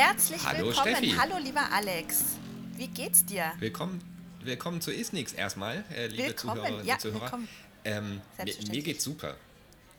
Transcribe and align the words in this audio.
Herzlich 0.00 0.42
Hallo, 0.46 0.68
willkommen. 0.68 0.96
Steffi. 0.96 1.10
Hallo, 1.10 1.36
lieber 1.36 1.70
Alex. 1.70 2.24
Wie 2.74 2.88
geht's 2.88 3.22
dir? 3.26 3.52
Willkommen, 3.58 4.02
willkommen 4.42 4.80
zu 4.80 4.90
Isnix 4.90 5.34
erstmal, 5.34 5.84
äh, 5.94 6.06
liebe 6.06 6.28
Willkommen, 6.28 6.54
Zuhörerinnen 6.56 6.86
ja, 6.86 6.94
und 6.94 7.00
Zuhörer. 7.02 7.20
willkommen. 7.20 7.48
Ähm, 7.84 8.22
mir, 8.42 8.54
mir 8.70 8.82
geht's 8.82 9.04
super. 9.04 9.36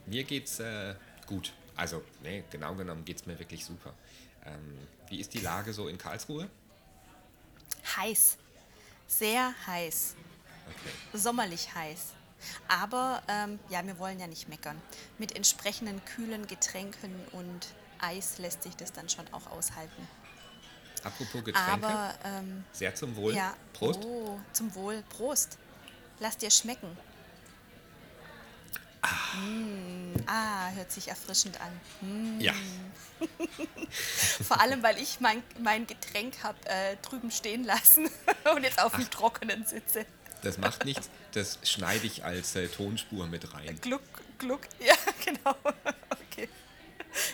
Mir 0.08 0.24
geht's 0.24 0.60
äh, 0.60 0.96
gut. 1.28 1.54
Also, 1.76 2.02
nee, 2.24 2.44
genau 2.50 2.74
genommen 2.74 3.06
geht's 3.06 3.28
mir 3.28 3.38
wirklich 3.38 3.64
super. 3.64 3.94
Ähm, 4.44 4.80
wie 5.08 5.20
ist 5.20 5.36
die 5.36 5.40
Lage 5.40 5.72
so 5.72 5.88
in 5.88 6.00
Karlsruhe? 6.00 6.50
Heiß. 7.96 8.38
Sehr 9.06 9.54
heiß. 9.68 10.16
Okay. 10.68 11.18
Sommerlich 11.20 11.76
heiß. 11.76 12.14
Aber 12.68 13.22
ähm, 13.28 13.60
ja, 13.70 13.86
wir 13.86 14.00
wollen 14.00 14.20
ja 14.20 14.26
nicht 14.26 14.50
meckern. 14.50 14.82
Mit 15.20 15.36
entsprechenden 15.36 16.04
kühlen 16.06 16.48
Getränken 16.48 17.14
und 17.34 17.68
Eis 18.02 18.38
lässt 18.38 18.64
sich 18.64 18.76
das 18.76 18.92
dann 18.92 19.10
schon 19.10 19.26
auch 19.34 19.48
aushalten. 19.52 20.08
Apropos 21.04 21.44
Getränke, 21.44 21.72
Aber 21.88 22.14
ähm, 22.24 22.64
sehr 22.72 22.94
zum 22.94 23.16
Wohl. 23.16 23.34
ja, 23.34 23.56
Prost. 23.74 24.00
Oh, 24.06 24.40
zum 24.54 24.74
Wohl. 24.76 25.04
Prost. 25.10 25.58
Lass 26.20 26.38
dir 26.38 26.52
schmecken. 26.52 26.96
Mm, 29.36 30.14
ah, 30.28 30.70
hört 30.72 30.92
sich 30.92 31.08
erfrischend 31.08 31.58
an. 31.60 31.72
Mm. 32.02 32.40
Ja, 32.40 32.54
Vor 34.48 34.60
allem, 34.62 34.84
weil 34.84 34.98
ich 34.98 35.20
mein, 35.20 35.44
mein 35.60 35.88
Getränk 35.88 36.44
habe 36.44 36.58
äh, 36.66 36.96
drüben 37.02 37.32
stehen 37.32 37.64
lassen 37.64 38.10
und 38.56 38.64
jetzt 38.64 38.82
auf 38.82 38.96
dem 38.96 39.10
Trockenen 39.10 39.66
sitze. 39.66 40.06
das 40.44 40.58
macht 40.58 40.86
nichts. 40.86 41.10
Das 41.34 41.60
schneide 41.64 42.06
ich 42.06 42.26
als 42.26 42.58
äh, 42.58 42.68
Tonspur 42.68 43.26
mit 43.26 43.54
rein. 43.54 43.80
Gluck, 43.80 44.02
gluck. 44.38 44.64
Ja, 44.86 44.96
genau. 45.24 45.56
Okay. 46.30 46.50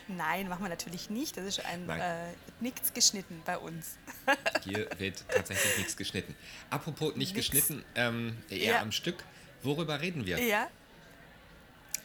Nein, 0.08 0.48
machen 0.48 0.64
wir 0.64 0.70
natürlich 0.70 1.10
nicht. 1.10 1.36
Das 1.36 1.46
ist 1.46 1.66
ein 1.66 1.90
äh, 1.90 2.32
nichts 2.60 2.94
geschnitten 2.94 3.42
bei 3.46 3.58
uns. 3.58 3.98
Hier 4.64 4.90
wird 5.00 5.24
tatsächlich 5.30 5.78
nichts 5.78 5.98
geschnitten. 5.98 6.36
Apropos 6.70 7.16
nicht 7.16 7.36
Nix. 7.36 7.50
geschnitten, 7.50 7.84
ähm, 7.96 8.38
eher 8.50 8.76
Ja. 8.76 8.82
am 8.82 8.92
Stück. 8.92 9.24
Worüber 9.64 10.00
reden 10.00 10.26
wir? 10.26 10.40
Ja. 10.40 10.70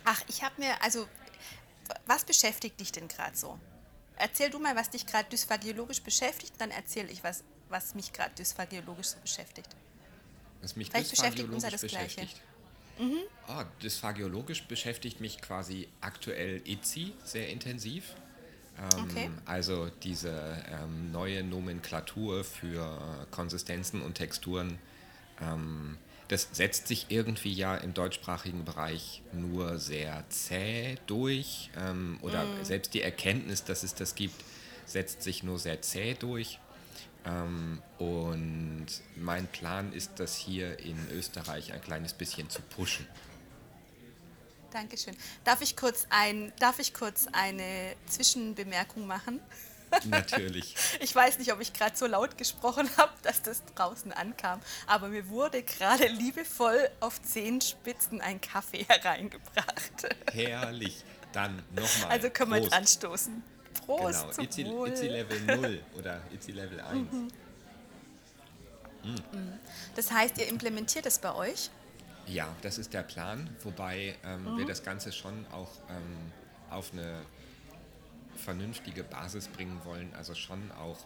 Ach, 0.05 0.21
ich 0.29 0.43
habe 0.43 0.55
mir, 0.61 0.83
also, 0.83 1.09
was 2.07 2.25
beschäftigt 2.25 2.81
dich 2.81 2.91
denn 2.91 3.07
gerade 3.07 3.37
so? 3.37 3.59
Erzähl 4.17 4.51
du 4.51 4.59
mal, 4.59 4.75
was 4.75 4.91
dich 4.91 5.07
gerade 5.07 5.29
dysphagiologisch 5.29 6.03
beschäftigt, 6.03 6.55
dann 6.59 6.71
erzähle 6.71 7.09
ich, 7.11 7.23
was, 7.23 7.45
was 7.69 7.95
mich 7.95 8.13
gerade 8.13 8.35
dysphagiologisch 8.35 9.09
so 9.09 9.19
beschäftigt. 9.21 9.69
Was 10.61 10.77
mich 10.77 10.91
Vielleicht 10.91 11.11
beschäftigt 11.11 11.49
uns 11.49 11.63
ja 11.63 11.71
das 11.71 11.83
Gleiche. 11.83 12.27
Beschäftigt. 12.99 13.19
Ah, 13.47 13.65
dysphagiologisch 13.83 14.65
beschäftigt 14.65 15.21
mich 15.21 15.41
quasi 15.41 15.89
aktuell 16.01 16.63
ITSI 16.65 17.15
sehr 17.25 17.49
intensiv. 17.49 18.15
Ähm, 18.79 19.05
Okay. 19.05 19.31
Also 19.45 19.91
diese 20.03 20.65
ähm, 20.71 21.13
neue 21.13 21.43
Nomenklatur 21.45 22.45
für 22.45 23.27
Konsistenzen 23.31 24.01
und 24.03 24.15
Texturen. 24.15 24.79
Ähm, 25.41 25.99
das 26.29 26.49
setzt 26.53 26.87
sich 26.89 27.07
irgendwie 27.11 27.53
ja 27.53 27.77
im 27.77 27.93
deutschsprachigen 27.93 28.65
Bereich 28.65 29.23
nur 29.33 29.79
sehr 29.79 30.25
zäh 30.31 30.97
durch. 31.07 31.71
Ähm, 31.77 32.19
oder 32.23 32.47
selbst 32.63 32.95
die 32.95 33.03
Erkenntnis, 33.03 33.65
dass 33.65 33.83
es 33.83 33.95
das 33.95 34.15
gibt, 34.15 34.43
setzt 34.87 35.23
sich 35.23 35.43
nur 35.43 35.59
sehr 35.59 35.83
zäh 35.83 36.15
durch. 36.15 36.59
Ähm, 37.25 37.83
und 37.99 38.87
mein 39.17 39.47
Plan 39.49 39.93
ist, 39.93 40.13
das 40.19 40.37
hier 40.37 40.79
in 40.81 40.97
Österreich 41.11 41.73
ein 41.73 41.81
kleines 41.81 42.13
bisschen 42.13 42.51
zu 42.51 42.63
pushen. 42.63 43.07
Dankeschön. 44.73 45.17
Darf 45.45 45.61
ich 45.61 45.77
kurz, 45.77 46.07
ein, 46.11 46.53
darf 46.59 46.79
ich 46.79 46.95
kurz 46.95 47.27
eine 47.33 47.95
Zwischenbemerkung 48.07 49.07
machen? 49.07 49.41
Natürlich. 50.05 50.75
Ich 51.01 51.15
weiß 51.15 51.39
nicht, 51.39 51.53
ob 51.53 51.61
ich 51.61 51.73
gerade 51.73 51.97
so 51.97 52.07
laut 52.07 52.39
gesprochen 52.39 52.89
habe, 52.97 53.13
dass 53.23 53.43
das 53.43 53.63
draußen 53.75 54.13
ankam, 54.13 54.61
aber 54.87 55.09
mir 55.09 55.29
wurde 55.29 55.63
gerade 55.63 56.07
liebevoll 56.07 56.89
auf 57.01 57.21
Zehenspitzen 57.23 58.21
ein 58.21 58.41
Kaffee 58.41 58.85
hereingebracht. 58.89 60.17
Herrlich. 60.33 61.05
Dann 61.33 61.63
nochmal. 61.75 62.11
Also 62.11 62.31
können 62.31 62.53
wir 62.53 62.73
anstoßen. 62.73 63.43
Prost 63.75 64.37
Genau, 64.37 64.43
Itzy. 64.45 64.63
Itzy 64.63 65.09
Level 65.09 65.41
0 65.41 65.81
oder 65.99 66.21
Itzy 66.33 66.53
Level 66.53 66.81
1. 66.81 67.09
Das 69.97 70.11
heißt, 70.13 70.39
ihr 70.39 70.49
implementiert 70.49 71.07
es 71.07 71.19
bei 71.19 71.35
euch? 71.35 71.71
Ja, 72.27 72.55
das 72.63 72.79
ist 72.79 72.93
der 72.95 73.03
Plan, 73.03 73.51
wobei 73.65 74.15
ähm, 74.25 74.45
Mhm. 74.55 74.59
wir 74.59 74.67
das 74.67 74.85
Ganze 74.85 75.11
schon 75.13 75.45
auch 75.53 75.71
ähm, 75.91 76.33
auf 76.71 76.93
eine 76.93 77.21
vernünftige 78.37 79.03
Basis 79.03 79.49
bringen 79.49 79.81
wollen. 79.85 80.15
Also 80.15 80.35
schon 80.35 80.71
auch 80.73 80.99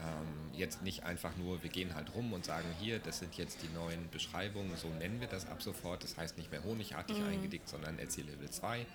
ähm, 0.00 0.50
jetzt 0.54 0.82
nicht 0.82 1.04
einfach 1.04 1.36
nur, 1.36 1.62
wir 1.62 1.70
gehen 1.70 1.94
halt 1.94 2.14
rum 2.14 2.32
und 2.32 2.44
sagen, 2.44 2.66
hier, 2.80 2.98
das 2.98 3.18
sind 3.18 3.34
jetzt 3.36 3.62
die 3.62 3.68
neuen 3.74 4.08
Beschreibungen, 4.10 4.74
so 4.76 4.88
nennen 4.88 5.20
wir 5.20 5.28
das 5.28 5.46
ab 5.46 5.62
sofort. 5.62 6.04
Das 6.04 6.16
heißt 6.16 6.38
nicht 6.38 6.50
mehr 6.50 6.64
honigartig 6.64 7.18
Mhm. 7.18 7.26
eingedickt, 7.28 7.68
sondern 7.68 7.98
EC 7.98 8.16
Level 8.22 8.50
2 8.50 8.86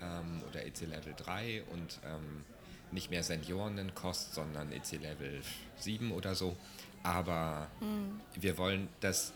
ähm, 0.00 0.42
oder 0.48 0.64
EC 0.64 0.82
Level 0.86 1.14
3 1.16 1.62
und 1.64 2.00
ähm, 2.04 2.44
nicht 2.92 3.10
mehr 3.10 3.22
Seniorenkost, 3.22 4.34
sondern 4.34 4.72
EC 4.72 4.92
Level 5.00 5.42
7 5.78 6.12
oder 6.12 6.34
so. 6.34 6.56
Aber 7.02 7.68
Mhm. 7.80 8.20
wir 8.34 8.58
wollen 8.58 8.88
das 9.00 9.32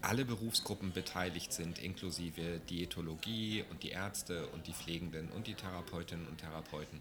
alle 0.00 0.24
Berufsgruppen 0.24 0.92
beteiligt 0.92 1.52
sind, 1.52 1.78
inklusive 1.78 2.60
Diätologie 2.68 3.64
und 3.70 3.82
die 3.82 3.90
Ärzte 3.90 4.46
und 4.48 4.66
die 4.66 4.74
Pflegenden 4.74 5.30
und 5.30 5.46
die 5.46 5.54
Therapeutinnen 5.54 6.26
und 6.28 6.38
Therapeuten 6.38 7.00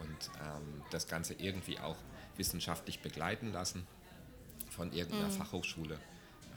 und 0.00 0.30
ähm, 0.42 0.82
das 0.90 1.06
Ganze 1.06 1.34
irgendwie 1.34 1.78
auch 1.78 1.96
wissenschaftlich 2.36 3.00
begleiten 3.00 3.52
lassen 3.52 3.86
von 4.70 4.92
irgendeiner 4.92 5.30
Fachhochschule. 5.30 5.98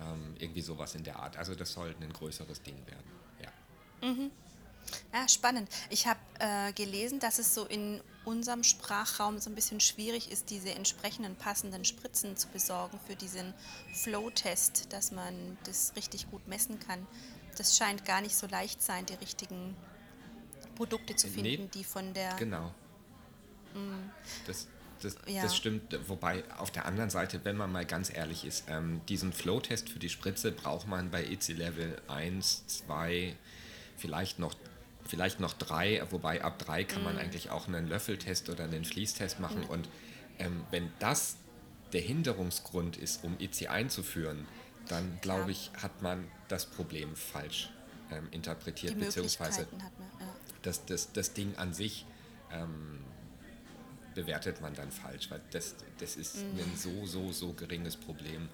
Ähm, 0.02 0.36
irgendwie 0.40 0.62
sowas 0.62 0.96
in 0.96 1.04
der 1.04 1.18
Art. 1.20 1.38
Also 1.38 1.54
das 1.54 1.74
soll 1.74 1.94
ein 2.02 2.12
größeres 2.14 2.64
Ding 2.64 2.78
werden. 2.88 3.12
Ja. 3.40 3.50
Ja, 5.14 5.28
spannend. 5.28 5.70
Ich 5.90 6.08
habe 6.08 6.20
äh, 6.40 6.74
gelesen, 6.74 7.20
dass 7.20 7.40
es 7.40 7.54
so 7.56 7.66
in 7.66 8.02
unserem 8.26 8.64
Sprachraum 8.64 9.40
so 9.40 9.50
ein 9.50 9.56
bisschen 9.56 9.80
schwierig 9.80 10.32
ist, 10.32 10.50
diese 10.50 10.74
entsprechenden 10.74 11.36
passenden 11.36 11.84
Spritzen 11.86 12.38
zu 12.38 12.48
besorgen 12.50 13.00
für 13.08 13.16
diesen 13.16 13.54
Flow-Test, 13.94 14.92
dass 14.94 15.12
man 15.12 15.58
das 15.66 15.94
richtig 15.96 16.30
gut 16.30 16.48
messen 16.48 16.80
kann. 16.80 17.06
Das 17.58 17.78
scheint 17.78 18.06
gar 18.06 18.22
nicht 18.22 18.36
so 18.36 18.48
leicht 18.48 18.82
sein, 18.82 19.06
die 19.06 19.14
richtigen 19.16 19.76
Produkte 20.76 21.16
zu 21.16 21.28
Nee, 21.28 21.34
finden, 21.58 21.72
die 21.72 21.84
von 21.84 22.14
der... 22.14 22.34
Genau. 22.36 22.74
Das, 24.46 24.68
das, 25.02 25.16
Ja. 25.28 25.44
das 25.44 25.56
stimmt. 25.56 25.98
Wobei 26.08 26.44
auf 26.58 26.72
der 26.72 26.86
anderen 26.86 27.10
Seite, 27.10 27.44
wenn 27.44 27.58
man 27.58 27.72
mal 27.72 27.86
ganz 27.86 28.14
ehrlich 28.14 28.46
ist, 28.46 28.66
ähm, 28.68 29.02
diesen 29.08 29.34
Flow-Test 29.34 29.90
für 29.90 30.00
die 30.00 30.10
Spritze 30.10 30.52
braucht 30.52 30.88
man 30.88 31.12
bei 31.12 31.24
EC 31.24 31.50
Level 31.50 32.02
1, 32.08 32.68
2, 32.68 33.36
vielleicht 33.98 34.40
noch, 34.40 34.56
vielleicht 35.06 35.40
noch 35.40 35.54
3, 35.54 36.08
wobei 36.12 36.44
ab 36.44 36.60
3 36.60 36.84
kann 36.84 37.04
man 37.04 37.18
eigentlich 37.18 37.50
auch 37.50 37.68
einen 37.68 37.88
Löffeltest 37.88 38.50
oder 38.50 38.64
einen 38.66 38.86
Fließtest 38.86 39.40
machen. 39.40 39.64
Und 39.64 39.90
ähm, 40.40 40.64
wenn 40.72 40.92
das 41.00 41.38
der 41.94 42.02
Hinderungsgrund 42.02 42.98
ist, 42.98 43.24
um 43.24 43.38
EC 43.40 43.70
einzuführen, 43.70 44.48
dann 44.88 45.20
glaube 45.22 45.52
ich, 45.52 45.72
hat 45.82 46.02
man 46.02 46.28
das 46.48 46.66
Problem 46.66 47.16
falsch 47.16 47.70
ähm, 48.12 48.28
interpretiert, 48.32 49.00
beziehungsweise 49.00 49.68
man. 49.72 49.80
Ja. 49.80 50.36
das, 50.64 50.86
das, 50.86 51.14
das 51.14 51.34
Ding 51.34 51.56
an 51.56 51.74
sich 51.74 52.06
ähm, 52.52 53.00
bewertet 54.14 54.62
man 54.62 54.74
dann 54.74 54.92
falsch, 54.92 55.30
weil 55.32 55.42
das, 55.52 55.76
das 56.00 56.16
ist 56.16 56.38
ein 56.38 56.74
so, 56.76 57.06
so, 57.06 57.32
so 57.32 57.54
geringes 57.54 57.96
Problem, 57.96 58.50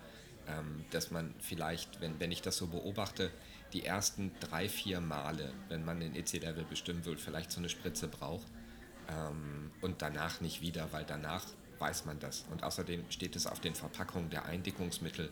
ähm, 0.47 0.85
dass 0.91 1.11
man 1.11 1.33
vielleicht, 1.39 2.01
wenn, 2.01 2.19
wenn 2.19 2.31
ich 2.31 2.41
das 2.41 2.57
so 2.57 2.67
beobachte, 2.67 3.31
die 3.73 3.85
ersten 3.85 4.31
drei, 4.39 4.67
vier 4.69 5.01
Male, 5.01 5.51
wenn 5.67 5.85
man 5.85 5.99
den 5.99 6.15
EC-Level 6.15 6.65
bestimmen 6.65 7.05
will, 7.05 7.17
vielleicht 7.17 7.51
so 7.51 7.59
eine 7.59 7.69
Spritze 7.69 8.07
braucht 8.07 8.47
ähm, 9.09 9.71
und 9.81 10.01
danach 10.01 10.41
nicht 10.41 10.61
wieder, 10.61 10.91
weil 10.91 11.05
danach 11.05 11.45
weiß 11.79 12.05
man 12.05 12.19
das. 12.19 12.45
Und 12.51 12.63
außerdem 12.63 13.05
steht 13.09 13.35
es 13.35 13.47
auf 13.47 13.59
den 13.59 13.75
Verpackungen 13.75 14.29
der 14.29 14.45
Eindickungsmittel 14.45 15.31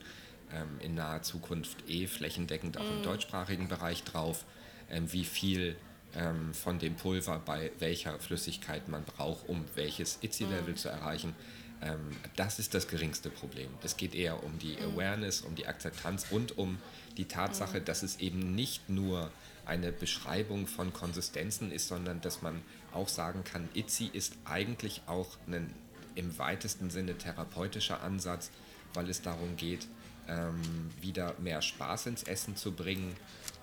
ähm, 0.51 0.79
in 0.79 0.95
naher 0.95 1.21
Zukunft 1.21 1.89
eh 1.89 2.07
flächendeckend 2.07 2.77
auch 2.77 2.89
im 2.89 3.03
deutschsprachigen 3.03 3.67
Bereich 3.67 4.03
drauf, 4.03 4.45
ähm, 4.89 5.11
wie 5.11 5.25
viel 5.25 5.75
ähm, 6.15 6.53
von 6.53 6.79
dem 6.79 6.95
Pulver 6.95 7.39
bei 7.39 7.71
welcher 7.79 8.19
Flüssigkeit 8.19 8.87
man 8.87 9.03
braucht, 9.03 9.47
um 9.49 9.65
welches 9.75 10.19
ITSI-Level 10.21 10.75
zu 10.75 10.89
erreichen. 10.89 11.35
Ähm, 11.81 12.15
das 12.35 12.59
ist 12.59 12.73
das 12.73 12.87
geringste 12.87 13.29
Problem. 13.29 13.69
Es 13.83 13.97
geht 13.97 14.15
eher 14.15 14.43
um 14.43 14.57
die 14.59 14.77
Awareness, 14.77 15.41
um 15.41 15.55
die 15.55 15.67
Akzeptanz 15.67 16.27
und 16.29 16.57
um 16.57 16.77
die 17.17 17.25
Tatsache, 17.25 17.81
dass 17.81 18.03
es 18.03 18.19
eben 18.19 18.55
nicht 18.55 18.89
nur 18.89 19.31
eine 19.65 19.91
Beschreibung 19.91 20.65
von 20.65 20.93
Konsistenzen 20.93 21.71
ist, 21.71 21.87
sondern 21.87 22.21
dass 22.21 22.41
man 22.41 22.61
auch 22.93 23.09
sagen 23.09 23.43
kann, 23.43 23.67
ITSI 23.73 24.09
ist 24.13 24.33
eigentlich 24.45 25.01
auch 25.07 25.37
ein 25.47 25.73
im 26.15 26.37
weitesten 26.39 26.89
Sinne 26.89 27.15
therapeutischer 27.17 28.01
Ansatz, 28.01 28.49
weil 28.93 29.07
es 29.09 29.21
darum 29.21 29.55
geht, 29.55 29.87
ähm, 30.27 30.59
wieder 30.99 31.35
mehr 31.39 31.61
Spaß 31.61 32.07
ins 32.07 32.23
Essen 32.23 32.55
zu 32.55 32.71
bringen 32.71 33.15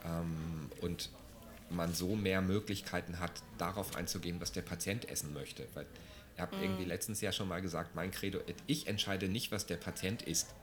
ähm, 0.04 0.70
und 0.80 1.10
man 1.68 1.92
so 1.92 2.14
mehr 2.14 2.40
Möglichkeiten 2.42 3.18
hat, 3.18 3.32
darauf 3.58 3.96
einzugehen, 3.96 4.40
was 4.40 4.52
der 4.52 4.62
Patient 4.62 5.08
essen 5.08 5.32
möchte. 5.34 5.66
Weil 5.74 5.86
ihr 6.36 6.42
habt 6.42 6.58
mm. 6.58 6.62
irgendwie 6.62 6.84
letztens 6.84 7.20
ja 7.20 7.32
schon 7.32 7.48
mal 7.48 7.62
gesagt, 7.62 7.94
mein 7.94 8.10
Credo, 8.10 8.40
ich 8.66 8.86
entscheide 8.86 9.28
nicht, 9.28 9.52
was 9.52 9.66
der 9.66 9.76
Patient 9.76 10.22
isst. 10.22 10.54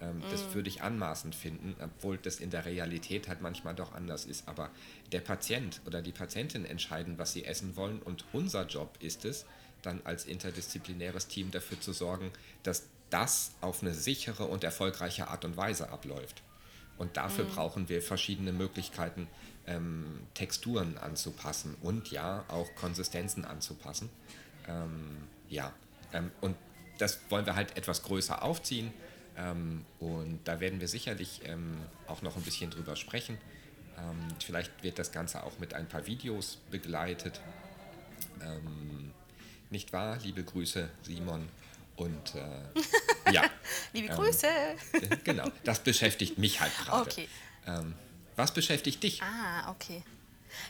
Ähm, 0.00 0.18
mm. 0.18 0.22
Das 0.30 0.54
würde 0.54 0.68
ich 0.68 0.82
anmaßend 0.82 1.34
finden, 1.34 1.74
obwohl 1.80 2.18
das 2.18 2.40
in 2.40 2.50
der 2.50 2.64
Realität 2.64 3.28
halt 3.28 3.40
manchmal 3.40 3.74
doch 3.74 3.94
anders 3.94 4.24
ist. 4.24 4.48
Aber 4.48 4.70
der 5.12 5.20
Patient 5.20 5.80
oder 5.86 6.02
die 6.02 6.12
Patientin 6.12 6.64
entscheiden, 6.64 7.18
was 7.18 7.32
sie 7.32 7.44
essen 7.44 7.76
wollen 7.76 8.00
und 8.02 8.24
unser 8.32 8.66
Job 8.66 8.96
ist 9.00 9.24
es, 9.24 9.46
dann 9.82 10.00
als 10.04 10.24
interdisziplinäres 10.24 11.28
Team 11.28 11.50
dafür 11.50 11.80
zu 11.80 11.92
sorgen, 11.92 12.32
dass 12.62 12.88
das 13.10 13.52
auf 13.60 13.82
eine 13.82 13.94
sichere 13.94 14.46
und 14.46 14.64
erfolgreiche 14.64 15.28
Art 15.28 15.44
und 15.44 15.56
Weise 15.56 15.90
abläuft. 15.90 16.42
Und 16.98 17.16
dafür 17.16 17.44
mhm. 17.44 17.50
brauchen 17.50 17.88
wir 17.88 18.02
verschiedene 18.02 18.52
Möglichkeiten, 18.52 19.28
ähm, 19.66 20.20
Texturen 20.34 20.98
anzupassen 20.98 21.76
und 21.82 22.10
ja, 22.10 22.44
auch 22.48 22.74
Konsistenzen 22.74 23.44
anzupassen. 23.44 24.08
Ähm, 24.68 25.28
ja, 25.48 25.72
ähm, 26.12 26.30
und 26.40 26.56
das 26.98 27.18
wollen 27.28 27.46
wir 27.46 27.56
halt 27.56 27.76
etwas 27.76 28.02
größer 28.02 28.42
aufziehen. 28.42 28.92
Ähm, 29.36 29.84
und 30.00 30.40
da 30.44 30.60
werden 30.60 30.80
wir 30.80 30.88
sicherlich 30.88 31.42
ähm, 31.44 31.76
auch 32.06 32.22
noch 32.22 32.36
ein 32.36 32.42
bisschen 32.42 32.70
drüber 32.70 32.96
sprechen. 32.96 33.38
Ähm, 33.98 34.28
vielleicht 34.44 34.82
wird 34.82 34.98
das 34.98 35.12
Ganze 35.12 35.42
auch 35.42 35.58
mit 35.58 35.74
ein 35.74 35.88
paar 35.88 36.06
Videos 36.06 36.58
begleitet. 36.70 37.40
nicht 39.70 39.92
wahr? 39.92 40.18
Liebe 40.22 40.42
Grüße, 40.42 40.88
Simon. 41.02 41.48
Und 41.96 42.34
äh, 42.34 43.32
ja. 43.32 43.42
Liebe 43.92 44.08
Grüße. 44.14 44.46
Ähm, 44.92 45.20
genau, 45.24 45.50
das 45.64 45.80
beschäftigt 45.80 46.38
mich 46.38 46.60
halt 46.60 46.72
gerade. 46.84 47.10
Okay. 47.10 47.28
Was 48.36 48.52
beschäftigt 48.52 49.02
dich? 49.02 49.22
Ah, 49.22 49.70
okay. 49.70 50.04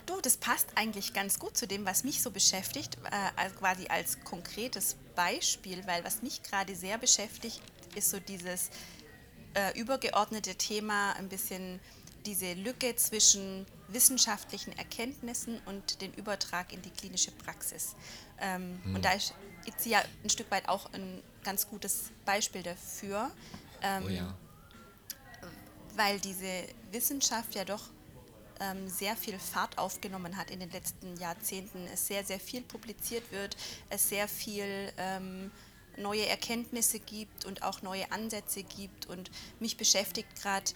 Du, 0.06 0.20
das 0.20 0.36
passt 0.36 0.68
eigentlich 0.74 1.12
ganz 1.12 1.38
gut 1.38 1.56
zu 1.56 1.66
dem, 1.66 1.84
was 1.84 2.04
mich 2.04 2.22
so 2.22 2.30
beschäftigt, 2.30 2.96
äh, 3.04 3.50
quasi 3.50 3.86
als 3.88 4.22
konkretes 4.24 4.96
Beispiel, 5.14 5.86
weil 5.86 6.04
was 6.04 6.22
mich 6.22 6.42
gerade 6.42 6.74
sehr 6.76 6.98
beschäftigt, 6.98 7.60
ist 7.94 8.10
so 8.10 8.20
dieses 8.20 8.70
äh, 9.54 9.78
übergeordnete 9.78 10.54
Thema, 10.54 11.12
ein 11.14 11.28
bisschen 11.28 11.80
diese 12.26 12.54
Lücke 12.54 12.94
zwischen 12.96 13.66
wissenschaftlichen 13.88 14.76
Erkenntnissen 14.76 15.60
und 15.66 16.00
den 16.00 16.12
Übertrag 16.14 16.72
in 16.72 16.82
die 16.82 16.90
klinische 16.90 17.30
Praxis. 17.30 17.94
Ähm, 18.40 18.80
hm. 18.82 18.96
Und 18.96 19.04
da 19.04 19.12
ist 19.12 19.32
ITSI 19.64 19.90
ja 19.90 20.02
ein 20.22 20.30
Stück 20.30 20.50
weit 20.50 20.68
auch 20.68 20.92
ein 20.92 21.22
ganz 21.44 21.68
gutes 21.68 22.10
Beispiel 22.24 22.62
dafür. 22.62 23.30
Ähm, 23.82 24.04
oh 24.04 24.08
ja. 24.08 24.34
Weil 25.94 26.20
diese 26.20 26.64
Wissenschaft 26.90 27.54
ja 27.54 27.64
doch 27.64 27.84
ähm, 28.60 28.88
sehr 28.88 29.16
viel 29.16 29.38
Fahrt 29.38 29.78
aufgenommen 29.78 30.36
hat 30.36 30.50
in 30.50 30.60
den 30.60 30.70
letzten 30.70 31.16
Jahrzehnten. 31.16 31.86
Es 31.92 32.06
sehr, 32.06 32.24
sehr 32.24 32.40
viel 32.40 32.62
publiziert 32.62 33.30
wird, 33.32 33.56
es 33.90 34.08
sehr 34.08 34.28
viel 34.28 34.92
ähm, 34.98 35.50
neue 35.96 36.26
Erkenntnisse 36.26 37.00
gibt 37.00 37.44
und 37.44 37.62
auch 37.62 37.82
neue 37.82 38.10
Ansätze 38.12 38.62
gibt. 38.62 39.06
Und 39.06 39.30
mich 39.60 39.76
beschäftigt 39.76 40.28
gerade 40.40 40.72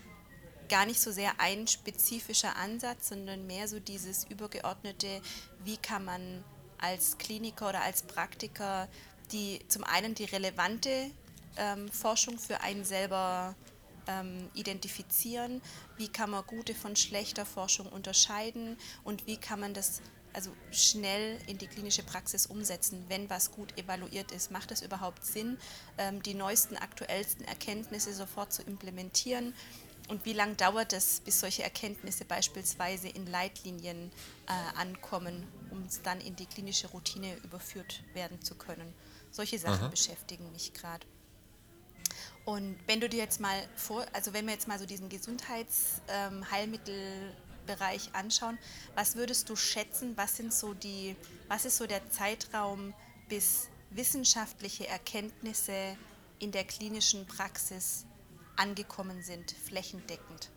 gar 0.68 0.86
nicht 0.86 1.00
so 1.00 1.10
sehr 1.10 1.32
ein 1.38 1.66
spezifischer 1.66 2.56
Ansatz, 2.56 3.08
sondern 3.08 3.46
mehr 3.46 3.68
so 3.68 3.80
dieses 3.80 4.24
übergeordnete, 4.24 5.20
wie 5.64 5.76
kann 5.76 6.04
man 6.04 6.44
als 6.78 7.18
Kliniker 7.18 7.68
oder 7.68 7.82
als 7.82 8.02
Praktiker 8.02 8.88
die 9.32 9.60
zum 9.68 9.84
einen 9.84 10.14
die 10.14 10.24
relevante 10.24 11.10
ähm, 11.56 11.88
Forschung 11.90 12.38
für 12.38 12.60
einen 12.60 12.84
selber 12.84 13.54
ähm, 14.10 14.50
identifizieren, 14.54 15.62
wie 15.96 16.08
kann 16.08 16.30
man 16.30 16.44
gute 16.46 16.74
von 16.74 16.96
schlechter 16.96 17.46
Forschung 17.46 17.86
unterscheiden 17.86 18.76
und 19.04 19.26
wie 19.26 19.36
kann 19.36 19.60
man 19.60 19.74
das 19.74 20.02
also 20.32 20.50
schnell 20.70 21.38
in 21.48 21.58
die 21.58 21.66
klinische 21.66 22.02
Praxis 22.02 22.46
umsetzen, 22.46 23.04
wenn 23.08 23.28
was 23.28 23.50
gut 23.50 23.76
evaluiert 23.78 24.30
ist. 24.32 24.50
Macht 24.50 24.70
es 24.70 24.82
überhaupt 24.82 25.24
Sinn, 25.24 25.58
ähm, 25.98 26.22
die 26.22 26.34
neuesten, 26.34 26.76
aktuellsten 26.76 27.44
Erkenntnisse 27.46 28.14
sofort 28.14 28.52
zu 28.52 28.62
implementieren? 28.62 29.54
Und 30.08 30.24
wie 30.24 30.32
lange 30.32 30.54
dauert 30.54 30.92
es, 30.92 31.20
bis 31.20 31.40
solche 31.40 31.62
Erkenntnisse 31.62 32.24
beispielsweise 32.24 33.08
in 33.08 33.26
Leitlinien 33.26 34.10
äh, 34.46 34.78
ankommen, 34.78 35.46
um 35.70 35.86
dann 36.02 36.20
in 36.20 36.34
die 36.34 36.46
klinische 36.46 36.88
Routine 36.88 37.36
überführt 37.44 38.02
werden 38.14 38.42
zu 38.42 38.56
können? 38.56 38.92
Solche 39.30 39.58
Sachen 39.58 39.84
Aha. 39.84 39.88
beschäftigen 39.88 40.50
mich 40.50 40.72
gerade. 40.72 41.06
Und 42.44 42.76
wenn 42.86 43.00
du 43.00 43.08
dir 43.08 43.18
jetzt 43.18 43.40
mal 43.40 43.60
vor, 43.76 44.06
also 44.12 44.32
wenn 44.32 44.46
wir 44.46 44.52
jetzt 44.52 44.68
mal 44.68 44.78
so 44.78 44.86
diesen 44.86 45.08
Gesundheitsheilmittelbereich 45.08 48.06
ähm, 48.06 48.14
anschauen, 48.14 48.58
was 48.94 49.16
würdest 49.16 49.48
du 49.48 49.56
schätzen, 49.56 50.16
was 50.16 50.36
sind 50.36 50.52
so 50.52 50.74
die, 50.74 51.16
was 51.48 51.64
ist 51.64 51.76
so 51.76 51.86
der 51.86 52.08
Zeitraum, 52.10 52.94
bis 53.28 53.68
wissenschaftliche 53.90 54.88
Erkenntnisse 54.88 55.96
in 56.38 56.52
der 56.52 56.64
klinischen 56.64 57.26
Praxis 57.26 58.06
angekommen 58.56 59.22
sind, 59.22 59.52
flächendeckend. 59.52 60.50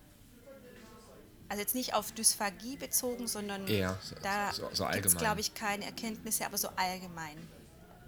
Also 1.50 1.62
jetzt 1.62 1.76
nicht 1.76 1.94
auf 1.94 2.14
Dysphagie 2.14 2.78
bezogen, 2.78 3.28
sondern 3.28 3.68
ja, 3.68 4.00
so, 4.02 4.16
da 4.24 4.54
so, 4.54 4.70
so 4.74 4.88
gibt 4.88 5.06
es, 5.06 5.16
glaube 5.16 5.42
ich, 5.42 5.54
keine 5.54 5.86
Erkenntnisse, 5.86 6.46
aber 6.46 6.58
so 6.58 6.70
allgemein. 6.76 7.38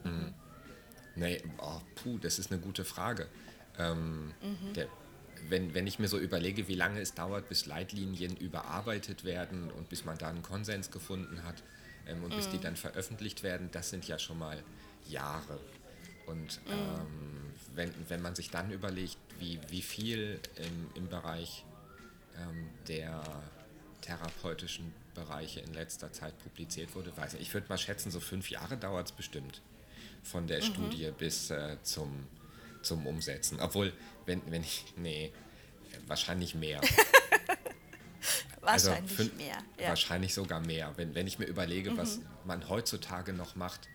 Mhm. 0.03 0.33
Nee, 1.15 1.43
oh, 1.59 1.79
puh, 1.95 2.17
das 2.17 2.39
ist 2.39 2.51
eine 2.51 2.59
gute 2.59 2.83
Frage. 2.83 3.29
Ähm, 3.77 4.33
mhm. 4.41 4.73
der, 4.73 4.87
wenn, 5.49 5.73
wenn 5.73 5.87
ich 5.87 5.99
mir 5.99 6.07
so 6.07 6.17
überlege, 6.17 6.67
wie 6.67 6.75
lange 6.75 7.01
es 7.01 7.13
dauert, 7.13 7.49
bis 7.49 7.65
Leitlinien 7.65 8.35
überarbeitet 8.37 9.23
werden 9.23 9.69
und 9.71 9.89
bis 9.89 10.05
man 10.05 10.17
da 10.17 10.29
einen 10.29 10.41
Konsens 10.41 10.91
gefunden 10.91 11.43
hat 11.43 11.61
ähm, 12.07 12.23
und 12.23 12.31
mhm. 12.31 12.37
bis 12.37 12.49
die 12.49 12.57
mhm. 12.57 12.61
dann 12.61 12.75
veröffentlicht 12.75 13.43
werden, 13.43 13.69
das 13.71 13.89
sind 13.89 14.07
ja 14.07 14.17
schon 14.17 14.39
mal 14.39 14.61
Jahre. 15.07 15.59
Und 16.25 16.59
mhm. 16.65 16.71
ähm, 16.71 17.53
wenn, 17.75 17.91
wenn 18.07 18.21
man 18.21 18.35
sich 18.35 18.49
dann 18.49 18.71
überlegt, 18.71 19.17
wie, 19.39 19.59
wie 19.69 19.81
viel 19.81 20.39
im, 20.55 21.03
im 21.03 21.09
Bereich 21.09 21.65
ähm, 22.37 22.69
der 22.87 23.21
therapeutischen 24.01 24.93
Bereiche 25.13 25.61
in 25.61 25.73
letzter 25.73 26.11
Zeit 26.11 26.37
publiziert 26.39 26.93
wurde, 26.95 27.15
weiß 27.15 27.35
ich. 27.35 27.41
Ich 27.41 27.53
würde 27.53 27.67
mal 27.69 27.77
schätzen, 27.77 28.11
so 28.11 28.19
fünf 28.19 28.49
Jahre 28.49 28.77
dauert 28.77 29.07
es 29.07 29.11
bestimmt 29.11 29.61
von 30.23 30.47
der 30.47 30.59
mhm. 30.59 30.65
Studie 30.65 31.11
bis 31.17 31.49
äh, 31.51 31.77
zum, 31.83 32.27
zum 32.85 33.05
Umsetzen. 33.05 33.59
Obwohl, 33.59 33.93
wenn, 34.25 34.41
wenn 34.51 34.61
ich, 34.61 34.85
nee, 34.95 35.31
wahrscheinlich 36.07 36.55
mehr. 36.55 36.81
wahrscheinlich 38.61 38.65
also 38.65 38.93
fünf, 39.07 39.35
mehr. 39.35 39.57
Ja. 39.79 39.89
Wahrscheinlich 39.89 40.33
sogar 40.33 40.59
mehr. 40.59 40.93
Wenn, 40.95 41.15
wenn 41.15 41.27
ich 41.27 41.39
mir 41.39 41.45
überlege, 41.45 41.91
mhm. 41.91 41.97
was 41.97 42.19
man 42.45 42.69
heutzutage 42.69 43.33
noch 43.33 43.55
macht 43.55 43.87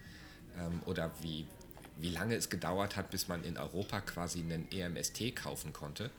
ähm, 0.58 0.82
oder 0.86 1.10
wie, 1.22 1.46
wie 1.98 2.10
lange 2.10 2.34
es 2.34 2.50
gedauert 2.50 2.96
hat, 2.96 3.10
bis 3.10 3.28
man 3.28 3.44
in 3.44 3.56
Europa 3.56 4.00
quasi 4.00 4.40
einen 4.40 4.70
EMST 4.70 5.36
kaufen 5.36 5.72
konnte, 5.72 6.10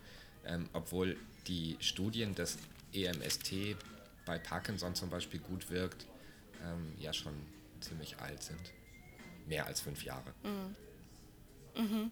ähm, 0.46 0.70
obwohl 0.74 1.18
die 1.48 1.78
Studien 1.80 2.36
des 2.36 2.58
EMST 2.94 3.76
bei 4.26 4.38
Parkinson 4.38 4.96
zum 4.96 5.10
Beispiel 5.10 5.40
gut 5.40 5.70
wirkt, 5.70 6.06
ähm, 6.64 6.94
ja 7.00 7.14
schon 7.14 7.34
ziemlich 7.80 8.18
alt 8.20 8.44
sind. 8.44 8.74
Mehr 9.48 9.66
als 9.66 9.82
fünf 9.82 10.04
Jahre. 10.04 10.34
Mhm. 10.44 10.76
Mhm. 11.76 12.12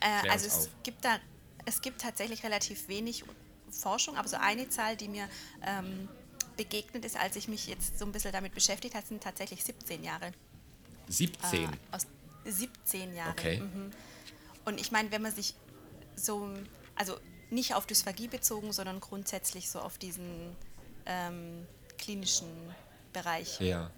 Äh, 0.00 0.28
also 0.28 0.46
es 0.46 0.68
gibt 0.82 1.04
da, 1.04 1.18
es 1.64 1.80
gibt 1.80 2.00
tatsächlich 2.00 2.42
relativ 2.44 2.88
wenig 2.88 3.24
Forschung, 3.70 4.16
aber 4.16 4.28
so 4.28 4.36
eine 4.36 4.68
Zahl, 4.68 4.96
die 4.96 5.08
mir 5.08 5.28
ähm, 5.62 6.08
begegnet 6.56 7.04
ist, 7.04 7.16
als 7.16 7.36
ich 7.36 7.48
mich 7.48 7.66
jetzt 7.66 7.98
so 7.98 8.04
ein 8.04 8.12
bisschen 8.12 8.32
damit 8.32 8.54
beschäftigt 8.54 8.94
habe, 8.94 9.06
sind 9.06 9.22
tatsächlich 9.22 9.64
17 9.64 10.02
Jahre. 10.04 10.32
17? 11.08 11.64
Äh, 11.64 11.68
aus 11.92 12.06
17 12.44 13.14
Jahre. 13.14 13.30
Okay. 13.30 13.60
Mhm. 13.60 13.90
Und 14.64 14.80
ich 14.80 14.92
meine, 14.92 15.10
wenn 15.10 15.22
man 15.22 15.34
sich 15.34 15.54
so, 16.16 16.48
also 16.94 17.18
nicht 17.50 17.74
auf 17.74 17.86
Dysphagie 17.86 18.28
bezogen, 18.28 18.72
sondern 18.72 19.00
grundsätzlich 19.00 19.70
so 19.70 19.80
auf 19.80 19.98
diesen 19.98 20.56
ähm, 21.06 21.66
klinischen 21.98 22.48
Bereich. 23.12 23.60
Ja. 23.60 23.90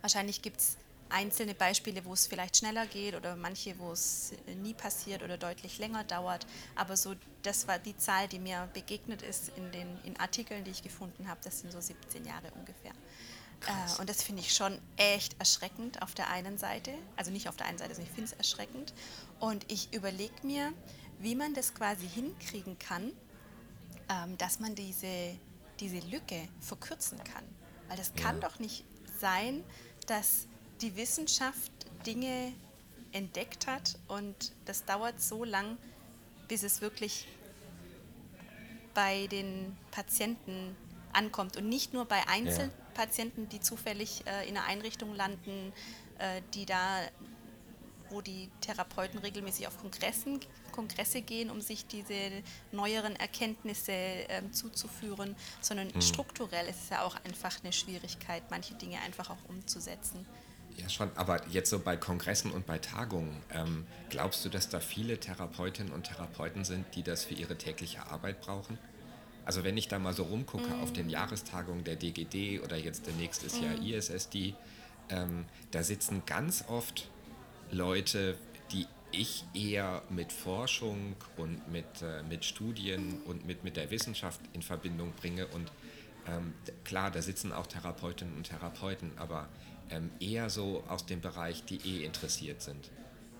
Wahrscheinlich 0.00 0.42
gibt 0.42 0.60
es 0.60 0.76
einzelne 1.08 1.54
Beispiele, 1.54 2.04
wo 2.04 2.12
es 2.12 2.26
vielleicht 2.26 2.56
schneller 2.56 2.86
geht 2.86 3.14
oder 3.14 3.36
manche, 3.36 3.78
wo 3.78 3.92
es 3.92 4.32
nie 4.62 4.74
passiert 4.74 5.22
oder 5.22 5.38
deutlich 5.38 5.78
länger 5.78 6.04
dauert. 6.04 6.46
Aber 6.74 6.96
so, 6.96 7.14
das 7.42 7.68
war 7.68 7.78
die 7.78 7.96
Zahl, 7.96 8.28
die 8.28 8.38
mir 8.38 8.68
begegnet 8.74 9.22
ist 9.22 9.50
in 9.56 9.70
den 9.72 9.98
in 10.04 10.18
Artikeln, 10.18 10.64
die 10.64 10.70
ich 10.70 10.82
gefunden 10.82 11.28
habe. 11.28 11.40
Das 11.44 11.60
sind 11.60 11.72
so 11.72 11.80
17 11.80 12.24
Jahre 12.24 12.50
ungefähr. 12.52 12.92
Äh, 13.66 14.00
und 14.00 14.08
das 14.08 14.22
finde 14.22 14.42
ich 14.42 14.54
schon 14.54 14.78
echt 14.96 15.38
erschreckend 15.38 16.02
auf 16.02 16.14
der 16.14 16.30
einen 16.30 16.58
Seite. 16.58 16.92
Also 17.16 17.30
nicht 17.30 17.48
auf 17.48 17.56
der 17.56 17.66
einen 17.66 17.78
Seite, 17.78 17.94
sondern 17.94 18.10
ich 18.10 18.14
finde 18.14 18.32
es 18.32 18.38
erschreckend. 18.38 18.92
Und 19.40 19.70
ich 19.70 19.92
überlege 19.94 20.34
mir, 20.42 20.72
wie 21.18 21.34
man 21.34 21.54
das 21.54 21.74
quasi 21.74 22.08
hinkriegen 22.08 22.78
kann, 22.78 23.12
ähm, 24.08 24.36
dass 24.38 24.60
man 24.60 24.74
diese, 24.74 25.36
diese 25.80 25.98
Lücke 26.00 26.48
verkürzen 26.60 27.22
kann. 27.24 27.44
Weil 27.88 27.96
das 27.96 28.14
kann 28.14 28.40
ja. 28.40 28.48
doch 28.48 28.58
nicht 28.58 28.84
sein, 29.18 29.64
dass 30.06 30.46
die 30.80 30.96
Wissenschaft 30.96 31.72
Dinge 32.06 32.52
entdeckt 33.12 33.66
hat 33.66 33.98
und 34.08 34.52
das 34.64 34.84
dauert 34.84 35.20
so 35.20 35.44
lang, 35.44 35.78
bis 36.48 36.62
es 36.62 36.80
wirklich 36.80 37.26
bei 38.94 39.26
den 39.26 39.76
Patienten 39.90 40.76
ankommt 41.12 41.56
und 41.56 41.68
nicht 41.68 41.92
nur 41.92 42.04
bei 42.04 42.26
Einzelpatienten, 42.28 43.48
die 43.48 43.60
zufällig 43.60 44.22
äh, 44.26 44.48
in 44.48 44.56
einer 44.56 44.66
Einrichtung 44.66 45.14
landen, 45.14 45.72
äh, 46.18 46.42
die 46.54 46.66
da, 46.66 47.00
wo 48.10 48.20
die 48.20 48.50
Therapeuten 48.60 49.18
regelmäßig 49.18 49.66
auf 49.66 49.78
Kongressen, 49.78 50.40
Kongresse 50.72 51.22
gehen, 51.22 51.50
um 51.50 51.60
sich 51.60 51.86
diese 51.86 52.42
neueren 52.70 53.16
Erkenntnisse 53.16 53.92
äh, 53.92 54.50
zuzuführen, 54.52 55.34
sondern 55.60 55.88
mhm. 55.88 56.00
strukturell 56.02 56.66
ist 56.68 56.84
es 56.84 56.88
ja 56.90 57.02
auch 57.02 57.16
einfach 57.24 57.58
eine 57.62 57.72
Schwierigkeit, 57.72 58.44
manche 58.50 58.74
Dinge 58.74 59.00
einfach 59.00 59.30
auch 59.30 59.48
umzusetzen. 59.48 60.26
Ja, 60.78 60.88
schon, 60.90 61.10
aber 61.16 61.46
jetzt 61.48 61.70
so 61.70 61.78
bei 61.78 61.96
Kongressen 61.96 62.50
und 62.50 62.66
bei 62.66 62.78
Tagungen, 62.78 63.42
ähm, 63.52 63.86
glaubst 64.10 64.44
du, 64.44 64.48
dass 64.50 64.68
da 64.68 64.80
viele 64.80 65.18
Therapeutinnen 65.18 65.92
und 65.92 66.04
Therapeuten 66.04 66.64
sind, 66.64 66.84
die 66.94 67.02
das 67.02 67.24
für 67.24 67.34
ihre 67.34 67.56
tägliche 67.56 68.06
Arbeit 68.06 68.40
brauchen? 68.42 68.78
Also 69.46 69.64
wenn 69.64 69.76
ich 69.76 69.88
da 69.88 69.98
mal 69.98 70.12
so 70.12 70.24
rumgucke 70.24 70.68
mm. 70.68 70.82
auf 70.82 70.92
den 70.92 71.08
Jahrestagungen 71.08 71.84
der 71.84 71.96
DGD 71.96 72.60
oder 72.60 72.76
jetzt 72.76 73.06
demnächst 73.06 73.44
ist 73.44 73.60
mm. 73.60 73.64
ja 73.64 73.96
ISSD, 73.96 74.54
ähm, 75.08 75.46
da 75.70 75.82
sitzen 75.82 76.22
ganz 76.26 76.64
oft 76.68 77.08
Leute, 77.70 78.36
die 78.72 78.86
ich 79.12 79.44
eher 79.54 80.02
mit 80.10 80.32
Forschung 80.32 81.16
und 81.36 81.70
mit, 81.70 81.86
äh, 82.02 82.22
mit 82.24 82.44
Studien 82.44 83.20
und 83.24 83.46
mit, 83.46 83.64
mit 83.64 83.76
der 83.76 83.90
Wissenschaft 83.90 84.40
in 84.52 84.62
Verbindung 84.62 85.12
bringe. 85.12 85.46
Und 85.46 85.70
ähm, 86.26 86.52
klar, 86.84 87.10
da 87.10 87.22
sitzen 87.22 87.52
auch 87.52 87.66
Therapeutinnen 87.66 88.36
und 88.36 88.48
Therapeuten, 88.48 89.12
aber 89.16 89.48
ähm, 89.90 90.10
eher 90.20 90.50
so 90.50 90.82
aus 90.88 91.06
dem 91.06 91.20
Bereich, 91.20 91.64
die 91.64 91.76
eh 91.76 92.04
interessiert 92.04 92.62
sind. 92.62 92.90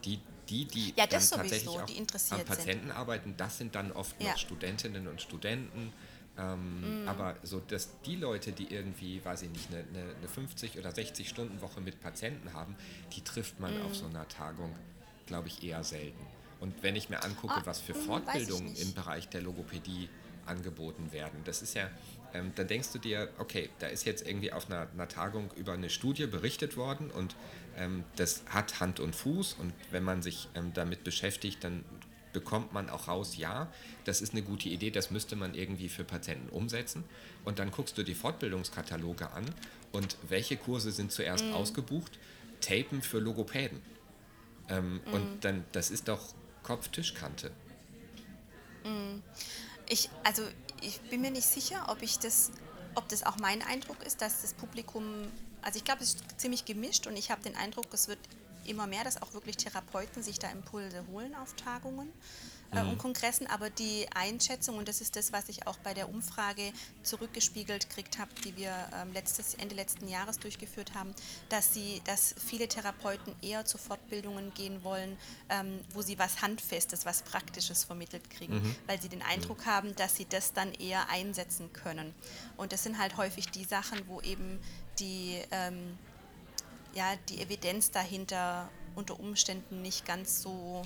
Die, 0.04 0.20
die, 0.48 0.64
die 0.66 0.94
ja, 0.96 1.06
dann 1.06 1.20
tatsächlich 1.20 1.68
auch 1.68 1.80
am 1.80 2.44
Patienten 2.44 2.86
sind. 2.86 2.96
arbeiten, 2.96 3.34
das 3.36 3.58
sind 3.58 3.74
dann 3.74 3.92
oft 3.92 4.20
ja. 4.20 4.30
noch 4.30 4.38
Studentinnen 4.38 5.08
und 5.08 5.20
Studenten. 5.20 5.92
Ähm, 6.38 7.04
mm. 7.04 7.08
Aber 7.08 7.36
so, 7.42 7.60
dass 7.60 8.00
die 8.02 8.16
Leute, 8.16 8.52
die 8.52 8.72
irgendwie, 8.72 9.24
weiß 9.24 9.42
ich 9.42 9.50
nicht, 9.50 9.68
eine, 9.70 9.78
eine, 9.78 10.14
eine 10.16 10.28
50 10.28 10.78
oder 10.78 10.92
60 10.92 11.28
Stunden 11.28 11.60
Woche 11.62 11.80
mit 11.80 12.00
Patienten 12.00 12.52
haben, 12.52 12.76
die 13.14 13.22
trifft 13.22 13.58
man 13.58 13.78
mm. 13.78 13.86
auf 13.86 13.96
so 13.96 14.06
einer 14.06 14.28
Tagung, 14.28 14.74
glaube 15.26 15.48
ich, 15.48 15.62
eher 15.62 15.82
selten. 15.82 16.24
Und 16.60 16.82
wenn 16.82 16.96
ich 16.96 17.08
mir 17.08 17.22
angucke, 17.22 17.54
oh, 17.58 17.66
was 17.66 17.80
für 17.80 17.94
mm, 17.94 18.06
Fortbildungen 18.06 18.76
im 18.76 18.94
Bereich 18.94 19.28
der 19.28 19.42
Logopädie 19.42 20.08
angeboten 20.44 21.10
werden, 21.12 21.40
das 21.44 21.62
ist 21.62 21.74
ja 21.74 21.90
ähm, 22.34 22.52
dann 22.54 22.66
denkst 22.66 22.92
du 22.92 22.98
dir, 22.98 23.28
okay, 23.38 23.70
da 23.78 23.86
ist 23.86 24.04
jetzt 24.04 24.26
irgendwie 24.26 24.52
auf 24.52 24.70
einer, 24.70 24.88
einer 24.92 25.08
Tagung 25.08 25.50
über 25.56 25.72
eine 25.72 25.90
Studie 25.90 26.26
berichtet 26.26 26.76
worden 26.76 27.10
und 27.10 27.36
ähm, 27.76 28.04
das 28.16 28.42
hat 28.48 28.80
Hand 28.80 29.00
und 29.00 29.14
Fuß 29.14 29.54
und 29.54 29.72
wenn 29.90 30.02
man 30.02 30.22
sich 30.22 30.48
ähm, 30.54 30.72
damit 30.74 31.04
beschäftigt, 31.04 31.62
dann 31.64 31.84
bekommt 32.32 32.74
man 32.74 32.90
auch 32.90 33.08
raus, 33.08 33.38
ja, 33.38 33.72
das 34.04 34.20
ist 34.20 34.32
eine 34.32 34.42
gute 34.42 34.68
Idee, 34.68 34.90
das 34.90 35.10
müsste 35.10 35.36
man 35.36 35.54
irgendwie 35.54 35.88
für 35.88 36.04
Patienten 36.04 36.50
umsetzen. 36.50 37.02
Und 37.46 37.58
dann 37.58 37.70
guckst 37.70 37.96
du 37.96 38.02
die 38.02 38.14
Fortbildungskataloge 38.14 39.30
an 39.30 39.46
und 39.92 40.18
welche 40.28 40.58
Kurse 40.58 40.92
sind 40.92 41.12
zuerst 41.12 41.46
mhm. 41.46 41.54
ausgebucht? 41.54 42.18
Tapen 42.60 43.00
für 43.00 43.20
Logopäden. 43.20 43.80
Ähm, 44.68 45.00
mhm. 45.06 45.12
Und 45.14 45.44
dann, 45.46 45.64
das 45.72 45.90
ist 45.90 46.08
doch 46.08 46.34
Kopf-Tischkante. 46.62 47.50
Mhm. 48.84 49.22
Ich, 49.88 50.10
also 50.22 50.42
ich 50.80 51.00
bin 51.02 51.20
mir 51.20 51.30
nicht 51.30 51.46
sicher, 51.46 51.86
ob 51.88 52.02
ich 52.02 52.18
das, 52.18 52.50
ob 52.94 53.08
das 53.08 53.24
auch 53.24 53.36
mein 53.38 53.62
Eindruck 53.62 54.02
ist, 54.04 54.22
dass 54.22 54.42
das 54.42 54.54
Publikum, 54.54 55.04
also 55.62 55.78
ich 55.78 55.84
glaube, 55.84 56.02
es 56.02 56.14
ist 56.14 56.40
ziemlich 56.40 56.64
gemischt 56.64 57.06
und 57.06 57.16
ich 57.16 57.30
habe 57.30 57.42
den 57.42 57.56
Eindruck, 57.56 57.86
es 57.92 58.08
wird 58.08 58.18
immer 58.64 58.86
mehr, 58.86 59.04
dass 59.04 59.20
auch 59.22 59.32
wirklich 59.32 59.56
Therapeuten 59.56 60.22
sich 60.22 60.38
da 60.38 60.50
Impulse 60.50 61.04
holen 61.12 61.34
auf 61.34 61.54
Tagungen 61.54 62.12
äh, 62.72 62.82
mhm. 62.82 62.90
und 62.90 62.98
Kongressen, 62.98 63.46
aber 63.46 63.70
die 63.70 64.06
Einschätzung, 64.14 64.78
und 64.78 64.88
das 64.88 65.00
ist 65.00 65.16
das, 65.16 65.32
was 65.32 65.48
ich 65.48 65.66
auch 65.66 65.76
bei 65.78 65.94
der 65.94 66.08
Umfrage 66.08 66.72
zurückgespiegelt 67.02 67.88
gekriegt 67.88 68.18
habe, 68.18 68.30
die 68.44 68.56
wir 68.56 68.72
ähm, 68.94 69.12
letztes, 69.12 69.54
Ende 69.54 69.74
letzten 69.74 70.08
Jahres 70.08 70.38
durchgeführt 70.38 70.94
haben, 70.94 71.14
dass, 71.48 71.72
sie, 71.72 72.00
dass 72.04 72.34
viele 72.38 72.68
Therapeuten 72.68 73.34
eher 73.42 73.64
zu 73.64 73.78
Fortbildungen 73.78 74.52
gehen 74.54 74.82
wollen, 74.82 75.16
ähm, 75.48 75.80
wo 75.92 76.02
sie 76.02 76.18
was 76.18 76.42
Handfestes, 76.42 77.06
was 77.06 77.22
Praktisches 77.22 77.84
vermittelt 77.84 78.28
kriegen, 78.30 78.54
mhm. 78.54 78.76
weil 78.86 79.00
sie 79.00 79.08
den 79.08 79.22
Eindruck 79.22 79.60
mhm. 79.60 79.70
haben, 79.70 79.96
dass 79.96 80.16
sie 80.16 80.26
das 80.26 80.52
dann 80.52 80.72
eher 80.72 81.08
einsetzen 81.08 81.72
können. 81.72 82.14
Und 82.56 82.72
das 82.72 82.82
sind 82.82 82.98
halt 82.98 83.16
häufig 83.16 83.50
die 83.50 83.64
Sachen, 83.64 84.06
wo 84.08 84.20
eben 84.20 84.60
die, 84.98 85.42
ähm, 85.50 85.98
ja, 86.94 87.14
die 87.28 87.40
Evidenz 87.40 87.90
dahinter 87.90 88.68
unter 88.94 89.20
Umständen 89.20 89.82
nicht 89.82 90.06
ganz 90.06 90.40
so 90.40 90.82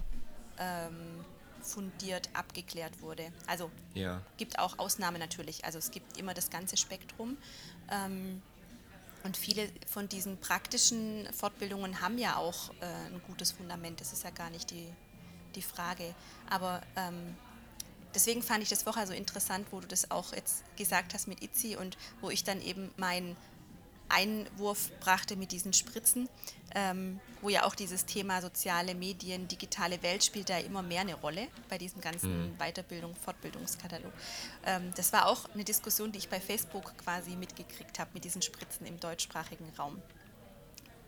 ähm, 0.58 1.24
fundiert 1.70 2.28
abgeklärt 2.32 3.00
wurde. 3.00 3.32
Also 3.46 3.70
ja. 3.94 4.20
gibt 4.36 4.58
auch 4.58 4.78
Ausnahmen 4.78 5.18
natürlich. 5.18 5.64
Also 5.64 5.78
es 5.78 5.90
gibt 5.90 6.16
immer 6.18 6.34
das 6.34 6.50
ganze 6.50 6.76
Spektrum. 6.76 7.36
Ähm, 7.90 8.42
und 9.22 9.36
viele 9.36 9.68
von 9.86 10.08
diesen 10.08 10.38
praktischen 10.38 11.28
Fortbildungen 11.32 12.00
haben 12.00 12.16
ja 12.18 12.36
auch 12.36 12.70
äh, 12.80 12.84
ein 12.84 13.20
gutes 13.26 13.52
Fundament. 13.52 14.00
Das 14.00 14.12
ist 14.12 14.24
ja 14.24 14.30
gar 14.30 14.50
nicht 14.50 14.70
die, 14.70 14.86
die 15.54 15.62
Frage. 15.62 16.14
Aber 16.48 16.80
ähm, 16.96 17.34
deswegen 18.14 18.42
fand 18.42 18.62
ich 18.62 18.70
das 18.70 18.82
vorher 18.82 19.06
so 19.06 19.12
interessant, 19.12 19.66
wo 19.70 19.80
du 19.80 19.86
das 19.86 20.10
auch 20.10 20.32
jetzt 20.32 20.64
gesagt 20.76 21.12
hast 21.12 21.28
mit 21.28 21.42
Itzi 21.42 21.76
und 21.76 21.98
wo 22.20 22.30
ich 22.30 22.44
dann 22.44 22.62
eben 22.62 22.90
mein 22.96 23.36
Einwurf 24.10 24.90
brachte 25.00 25.36
mit 25.36 25.52
diesen 25.52 25.72
Spritzen, 25.72 26.28
ähm, 26.74 27.18
wo 27.40 27.48
ja 27.48 27.64
auch 27.64 27.74
dieses 27.74 28.04
Thema 28.06 28.40
soziale 28.42 28.94
Medien, 28.94 29.48
digitale 29.48 30.00
Welt 30.02 30.22
spielt 30.24 30.50
da 30.50 30.58
immer 30.58 30.82
mehr 30.82 31.00
eine 31.00 31.14
Rolle 31.14 31.48
bei 31.68 31.78
diesem 31.78 32.00
ganzen 32.00 32.52
mhm. 32.52 32.58
Weiterbildung, 32.58 33.16
Fortbildungskatalog. 33.16 34.12
Ähm, 34.66 34.92
das 34.96 35.12
war 35.12 35.26
auch 35.26 35.48
eine 35.54 35.64
Diskussion, 35.64 36.12
die 36.12 36.18
ich 36.18 36.28
bei 36.28 36.40
Facebook 36.40 36.96
quasi 36.98 37.34
mitgekriegt 37.36 37.98
habe 37.98 38.10
mit 38.14 38.24
diesen 38.24 38.42
Spritzen 38.42 38.86
im 38.86 39.00
deutschsprachigen 39.00 39.68
Raum, 39.78 40.00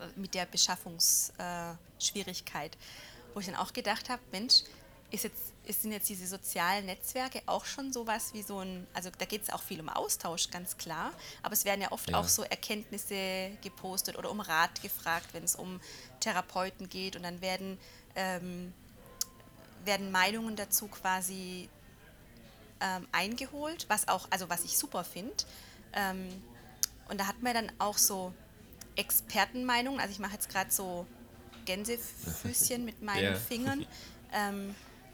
äh, 0.00 0.06
mit 0.16 0.35
der 0.35 0.47
Beschaffungsschwierigkeit, 0.47 2.75
äh, 2.75 2.78
wo 3.35 3.40
ich 3.40 3.47
dann 3.47 3.56
auch 3.56 3.73
gedacht 3.73 4.09
habe, 4.09 4.23
Mensch, 4.32 4.62
ist 5.12 5.25
jetzt, 5.25 5.52
sind 5.83 5.92
jetzt 5.92 6.09
diese 6.09 6.26
sozialen 6.26 6.87
Netzwerke 6.87 7.42
auch 7.47 7.66
schon 7.66 7.92
sowas 7.92 8.33
wie 8.33 8.42
so 8.42 8.61
ein, 8.61 8.87
also 8.95 9.11
da 9.16 9.26
geht 9.26 9.42
es 9.42 9.50
auch 9.50 9.62
viel 9.62 9.81
um 9.81 9.88
Austausch, 9.88 10.50
ganz 10.50 10.78
klar, 10.78 11.12
aber 11.42 11.52
es 11.52 11.64
werden 11.64 11.83
ja 11.83 11.92
oft 11.92 12.11
ja. 12.11 12.19
auch 12.19 12.26
so 12.26 12.42
Erkenntnisse 12.42 13.50
gepostet 13.62 14.16
oder 14.16 14.31
um 14.31 14.40
Rat 14.40 14.81
gefragt, 14.83 15.28
wenn 15.33 15.45
es 15.45 15.54
um 15.54 15.81
Therapeuten 16.21 16.88
geht 16.88 17.14
und 17.14 17.23
dann 17.23 17.40
werden, 17.42 17.78
ähm, 18.16 18.73
werden 19.85 20.11
Meinungen 20.11 20.57
dazu 20.57 20.88
quasi 20.88 21.69
ähm, 22.81 23.07
eingeholt, 23.12 23.87
was 23.88 24.09
auch, 24.09 24.26
also 24.31 24.49
was 24.49 24.64
ich 24.64 24.78
super 24.78 25.04
finde. 25.04 25.45
Ähm, 25.92 26.42
und 27.09 27.21
da 27.21 27.26
hat 27.26 27.42
man 27.42 27.52
dann 27.52 27.73
auch 27.78 27.99
so 27.99 28.33
Expertenmeinungen, 28.97 30.00
also 30.00 30.11
ich 30.11 30.19
mache 30.19 30.33
jetzt 30.33 30.49
gerade 30.49 30.71
so 30.71 31.07
Gänsefüßchen 31.66 32.85
mit 32.85 33.02
meinen 33.02 33.25
ja. 33.25 33.35
Fingern. 33.35 33.87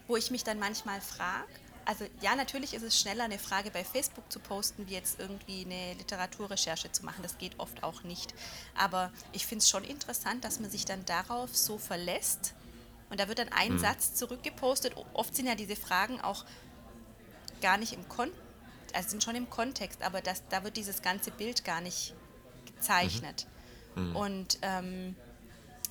Wo 0.08 0.16
ich 0.16 0.32
mich 0.32 0.42
dann 0.42 0.58
manchmal 0.58 1.00
frage, 1.00 1.46
also 1.84 2.04
ja, 2.20 2.34
natürlich 2.34 2.74
ist 2.74 2.82
es 2.82 3.00
schneller, 3.00 3.24
eine 3.24 3.38
Frage 3.38 3.70
bei 3.70 3.82
Facebook 3.82 4.30
zu 4.30 4.40
posten, 4.40 4.88
wie 4.88 4.92
jetzt 4.92 5.18
irgendwie 5.18 5.64
eine 5.64 5.94
Literaturrecherche 5.94 6.92
zu 6.92 7.02
machen. 7.04 7.22
Das 7.22 7.38
geht 7.38 7.58
oft 7.58 7.82
auch 7.82 8.02
nicht. 8.02 8.34
Aber 8.76 9.10
ich 9.32 9.46
finde 9.46 9.62
es 9.62 9.70
schon 9.70 9.84
interessant, 9.84 10.44
dass 10.44 10.60
man 10.60 10.70
sich 10.70 10.84
dann 10.84 11.02
darauf 11.06 11.56
so 11.56 11.78
verlässt. 11.78 12.52
Und 13.08 13.20
da 13.20 13.28
wird 13.28 13.38
dann 13.38 13.48
ein 13.50 13.74
mhm. 13.74 13.78
Satz 13.78 14.12
zurückgepostet. 14.12 14.94
Oft 15.14 15.34
sind 15.34 15.46
ja 15.46 15.54
diese 15.54 15.76
Fragen 15.76 16.20
auch 16.20 16.44
gar 17.62 17.78
nicht 17.78 17.94
im 17.94 18.06
Kontext, 18.06 18.42
also 18.92 19.08
sind 19.08 19.24
schon 19.24 19.34
im 19.34 19.48
Kontext, 19.48 20.02
aber 20.02 20.20
das, 20.20 20.42
da 20.48 20.64
wird 20.64 20.76
dieses 20.76 21.02
ganze 21.02 21.30
Bild 21.30 21.64
gar 21.64 21.80
nicht 21.80 22.14
gezeichnet. 22.66 23.46
Mhm. 23.94 24.10
Mhm. 24.10 24.16
Und 24.16 24.58
ähm, 24.62 25.16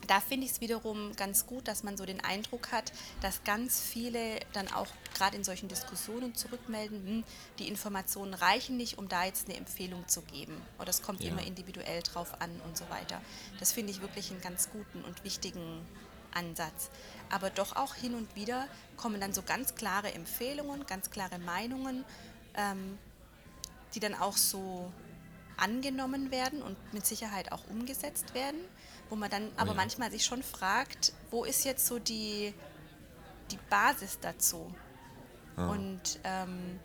da 0.07 0.21
finde 0.21 0.45
ich 0.45 0.53
es 0.53 0.61
wiederum 0.61 1.15
ganz 1.15 1.45
gut, 1.45 1.67
dass 1.67 1.83
man 1.83 1.97
so 1.97 2.05
den 2.05 2.23
Eindruck 2.23 2.71
hat, 2.71 2.93
dass 3.21 3.43
ganz 3.43 3.81
viele 3.81 4.39
dann 4.53 4.67
auch 4.69 4.87
gerade 5.13 5.35
in 5.35 5.43
solchen 5.43 5.67
Diskussionen 5.67 6.33
zurückmelden, 6.33 7.05
hm, 7.05 7.23
die 7.59 7.67
Informationen 7.67 8.33
reichen 8.33 8.77
nicht, 8.77 8.97
um 8.97 9.09
da 9.09 9.25
jetzt 9.25 9.47
eine 9.47 9.57
Empfehlung 9.57 10.07
zu 10.07 10.21
geben. 10.21 10.61
Oder 10.79 10.89
es 10.89 11.01
kommt 11.01 11.21
ja. 11.23 11.29
immer 11.29 11.43
individuell 11.43 12.01
drauf 12.03 12.41
an 12.41 12.49
und 12.65 12.77
so 12.77 12.89
weiter. 12.89 13.21
Das 13.59 13.73
finde 13.73 13.91
ich 13.91 14.01
wirklich 14.01 14.31
einen 14.31 14.41
ganz 14.41 14.69
guten 14.69 15.03
und 15.03 15.23
wichtigen 15.23 15.85
Ansatz. 16.33 16.89
Aber 17.29 17.49
doch 17.49 17.75
auch 17.75 17.93
hin 17.93 18.13
und 18.13 18.33
wieder 18.35 18.67
kommen 18.95 19.19
dann 19.19 19.33
so 19.33 19.41
ganz 19.41 19.75
klare 19.75 20.13
Empfehlungen, 20.13 20.85
ganz 20.85 21.11
klare 21.11 21.39
Meinungen, 21.39 22.05
ähm, 22.55 22.97
die 23.93 23.99
dann 23.99 24.15
auch 24.15 24.37
so 24.37 24.91
angenommen 25.57 26.31
werden 26.31 26.61
und 26.61 26.77
mit 26.93 27.05
Sicherheit 27.05 27.51
auch 27.51 27.67
umgesetzt 27.67 28.33
werden 28.33 28.59
wo 29.09 29.15
man 29.15 29.29
dann 29.29 29.51
aber 29.57 29.71
oh 29.71 29.73
ja. 29.73 29.77
manchmal 29.77 30.11
sich 30.11 30.25
schon 30.25 30.43
fragt, 30.43 31.13
wo 31.31 31.43
ist 31.43 31.65
jetzt 31.65 31.85
so 31.85 31.99
die, 31.99 32.53
die 33.51 33.59
Basis 33.69 34.19
dazu? 34.19 34.73
Ah. 35.55 35.69
Und 35.69 36.19
ähm, 36.23 36.79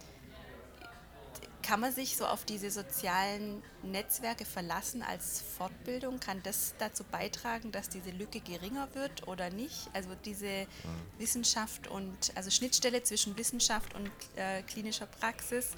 kann 1.63 1.81
man 1.81 1.93
sich 1.93 2.17
so 2.17 2.27
auf 2.27 2.45
diese 2.45 2.71
sozialen 2.71 3.63
Netzwerke 3.83 4.45
verlassen 4.45 5.03
als 5.03 5.43
Fortbildung? 5.57 6.19
Kann 6.19 6.43
das 6.43 6.75
dazu 6.79 7.05
beitragen, 7.05 7.71
dass 7.73 7.89
diese 7.89 8.11
Lücke 8.11 8.41
geringer 8.41 8.89
wird 8.95 9.29
oder 9.29 9.51
nicht? 9.51 9.89
Also 9.93 10.11
diese 10.25 10.67
ah. 10.85 11.19
Wissenschaft 11.19 11.87
und, 11.87 12.33
also 12.35 12.51
Schnittstelle 12.51 13.03
zwischen 13.03 13.37
Wissenschaft 13.37 13.95
und 13.95 14.11
äh, 14.37 14.63
klinischer 14.63 15.07
Praxis. 15.07 15.71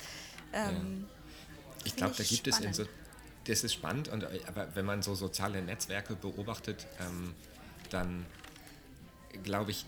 Ähm, 0.53 1.07
ich 1.85 1.97
glaube, 1.97 2.15
da 2.17 2.23
gibt 2.23 2.47
spannend. 2.47 2.71
es 2.73 2.79
in 2.79 2.85
so, 2.85 2.91
das 3.45 3.65
ist 3.65 3.75
spannend, 3.75 4.09
und, 4.09 4.25
aber 4.49 4.75
wenn 4.75 4.85
man 4.85 5.03
so 5.03 5.15
soziale 5.15 5.63
Netzwerke 5.63 6.17
beobachtet, 6.17 6.87
ähm, 7.01 7.35
dann 7.91 8.27
glaube 9.43 9.71
ich, 9.71 9.85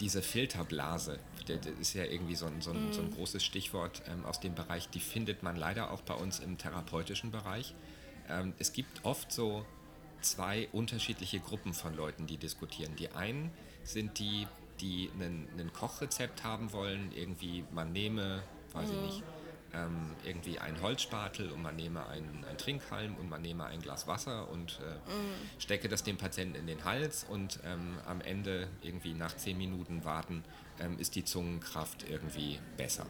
diese 0.00 0.22
Filterblase, 0.22 1.18
das 1.46 1.66
ist 1.80 1.94
ja 1.94 2.04
irgendwie 2.04 2.34
so 2.34 2.46
ein, 2.46 2.60
so 2.60 2.70
ein, 2.70 2.92
so 2.92 3.00
ein 3.00 3.10
mhm. 3.10 3.14
großes 3.14 3.44
Stichwort 3.44 4.02
ähm, 4.08 4.24
aus 4.24 4.40
dem 4.40 4.54
Bereich, 4.54 4.88
die 4.88 5.00
findet 5.00 5.42
man 5.42 5.56
leider 5.56 5.90
auch 5.90 6.00
bei 6.02 6.14
uns 6.14 6.40
im 6.40 6.58
therapeutischen 6.58 7.30
Bereich. 7.30 7.74
Ähm, 8.28 8.54
es 8.58 8.72
gibt 8.72 9.04
oft 9.04 9.30
so 9.30 9.64
zwei 10.20 10.68
unterschiedliche 10.72 11.38
Gruppen 11.38 11.74
von 11.74 11.94
Leuten, 11.94 12.26
die 12.26 12.38
diskutieren. 12.38 12.96
Die 12.96 13.10
einen 13.10 13.50
sind 13.84 14.18
die, 14.18 14.46
die 14.80 15.10
ein 15.18 15.70
Kochrezept 15.72 16.42
haben 16.42 16.72
wollen, 16.72 17.12
irgendwie 17.14 17.64
man 17.72 17.92
nehme, 17.92 18.42
weiß 18.72 18.88
mm. 18.88 18.92
ich 18.92 19.00
nicht, 19.00 19.22
ähm, 19.74 20.10
irgendwie 20.24 20.58
ein 20.58 20.80
Holzspatel 20.80 21.50
und 21.50 21.62
man 21.62 21.76
nehme 21.76 22.06
einen, 22.06 22.44
einen 22.44 22.58
Trinkhalm 22.58 23.16
und 23.16 23.28
man 23.28 23.42
nehme 23.42 23.64
ein 23.66 23.80
Glas 23.80 24.06
Wasser 24.06 24.48
und 24.50 24.80
äh, 24.80 24.94
mm. 25.10 25.60
stecke 25.60 25.88
das 25.88 26.02
dem 26.02 26.16
Patienten 26.16 26.56
in 26.56 26.66
den 26.66 26.84
Hals 26.84 27.26
und 27.28 27.60
ähm, 27.64 27.98
am 28.06 28.20
Ende 28.20 28.68
irgendwie 28.82 29.14
nach 29.14 29.36
zehn 29.36 29.58
Minuten 29.58 30.04
warten 30.04 30.44
ähm, 30.80 30.98
ist 30.98 31.14
die 31.14 31.24
Zungenkraft 31.24 32.08
irgendwie 32.08 32.58
besser. 32.76 33.06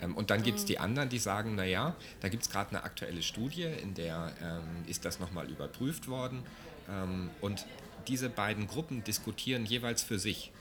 Ähm, 0.00 0.16
und 0.16 0.30
dann 0.30 0.42
gibt 0.42 0.58
es 0.58 0.64
die 0.64 0.76
mm. 0.76 0.82
anderen, 0.82 1.08
die 1.08 1.18
sagen, 1.18 1.54
naja, 1.54 1.94
da 2.20 2.28
gibt 2.28 2.44
es 2.44 2.50
gerade 2.50 2.70
eine 2.70 2.84
aktuelle 2.84 3.22
Studie, 3.22 3.64
in 3.64 3.94
der 3.94 4.32
ähm, 4.42 4.84
ist 4.86 5.04
das 5.04 5.20
nochmal 5.20 5.48
überprüft 5.50 6.08
worden 6.08 6.42
ähm, 6.88 7.30
und 7.40 7.66
diese 8.08 8.30
beiden 8.30 8.66
Gruppen 8.66 9.04
diskutieren 9.04 9.66
jeweils 9.66 10.02
für 10.02 10.18
sich 10.18 10.52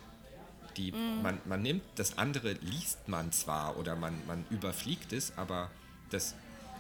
die, 0.80 0.92
mm. 0.92 1.22
man, 1.22 1.40
man 1.46 1.62
nimmt, 1.62 1.84
das 1.96 2.18
andere 2.18 2.54
liest 2.54 3.08
man 3.08 3.32
zwar 3.32 3.78
oder 3.78 3.96
man, 3.96 4.14
man 4.26 4.46
überfliegt 4.50 5.14
es, 5.14 5.38
aber 5.38 5.70
das 6.10 6.36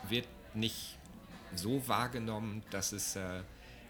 wird 0.07 0.27
nicht 0.53 0.97
so 1.55 1.87
wahrgenommen, 1.87 2.63
dass 2.71 2.93
es 2.93 3.15
äh, 3.15 3.41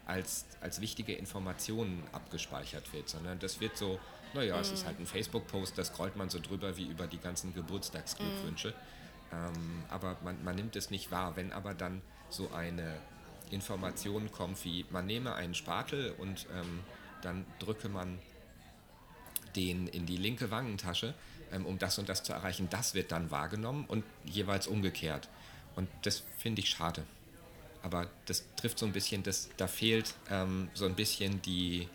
als, 0.06 0.46
als 0.60 0.80
wichtige 0.80 1.14
Informationen 1.14 2.02
abgespeichert 2.12 2.92
wird, 2.92 3.08
sondern 3.08 3.38
das 3.38 3.60
wird 3.60 3.76
so, 3.76 4.00
naja, 4.34 4.56
mm. 4.56 4.60
es 4.60 4.72
ist 4.72 4.82
mm. 4.82 4.86
halt 4.86 5.00
ein 5.00 5.06
Facebook-Post, 5.06 5.78
da 5.78 5.84
scrollt 5.84 6.16
man 6.16 6.28
so 6.28 6.40
drüber 6.40 6.76
wie 6.76 6.86
über 6.86 7.06
die 7.06 7.18
ganzen 7.18 7.54
Geburtstagsglückwünsche. 7.54 8.70
Mm. 8.70 8.74
Ähm, 9.32 9.84
aber 9.88 10.16
man, 10.24 10.42
man 10.42 10.56
nimmt 10.56 10.74
es 10.74 10.90
nicht 10.90 11.12
wahr. 11.12 11.36
Wenn 11.36 11.52
aber 11.52 11.72
dann 11.72 12.02
so 12.30 12.50
eine 12.52 12.96
Information 13.50 14.32
kommt 14.32 14.64
wie, 14.64 14.84
man 14.90 15.06
nehme 15.06 15.34
einen 15.34 15.54
Spatel 15.54 16.14
und 16.18 16.46
ähm, 16.52 16.80
dann 17.22 17.44
drücke 17.60 17.88
man 17.88 18.18
den 19.56 19.86
in 19.88 20.06
die 20.06 20.16
linke 20.16 20.50
Wangentasche, 20.50 21.14
ähm, 21.52 21.66
um 21.66 21.78
das 21.78 21.98
und 21.98 22.08
das 22.08 22.22
zu 22.22 22.32
erreichen. 22.32 22.68
Das 22.70 22.94
wird 22.94 23.12
dann 23.12 23.30
wahrgenommen 23.30 23.84
und 23.86 24.04
jeweils 24.24 24.66
umgekehrt. 24.66 25.28
Und 25.76 25.88
das 26.02 26.22
finde 26.38 26.60
ich 26.60 26.70
schade. 26.70 27.04
Aber 27.82 28.08
das 28.26 28.44
trifft 28.56 28.78
so 28.78 28.86
ein 28.86 28.92
bisschen, 28.92 29.22
das, 29.22 29.48
da 29.56 29.66
fehlt 29.66 30.14
ähm, 30.28 30.68
so 30.74 30.84
ein 30.84 30.94
bisschen 30.94 31.40
die, 31.42 31.88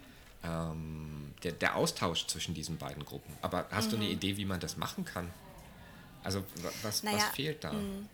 ähm, 0.44 1.34
der, 1.44 1.52
der 1.52 1.76
Austausch 1.76 2.26
zwischen 2.28 2.54
diesen 2.54 2.78
beiden 2.78 3.06
Gruppen. 3.06 3.36
Aber 3.42 3.68
hast 3.72 3.88
mhm. 3.88 3.92
du 3.92 3.96
eine 3.98 4.06
mhm. 4.06 4.12
Idee, 4.12 4.38
wie 4.38 4.46
man 4.46 4.60
das 4.60 4.78
machen 4.78 5.06
kann? 5.06 5.32
Also 6.24 6.44
was, 6.82 7.04
naja, 7.04 7.18
was 7.18 7.36
fehlt 7.36 7.64
da? 7.64 7.72
Mh. 7.72 8.08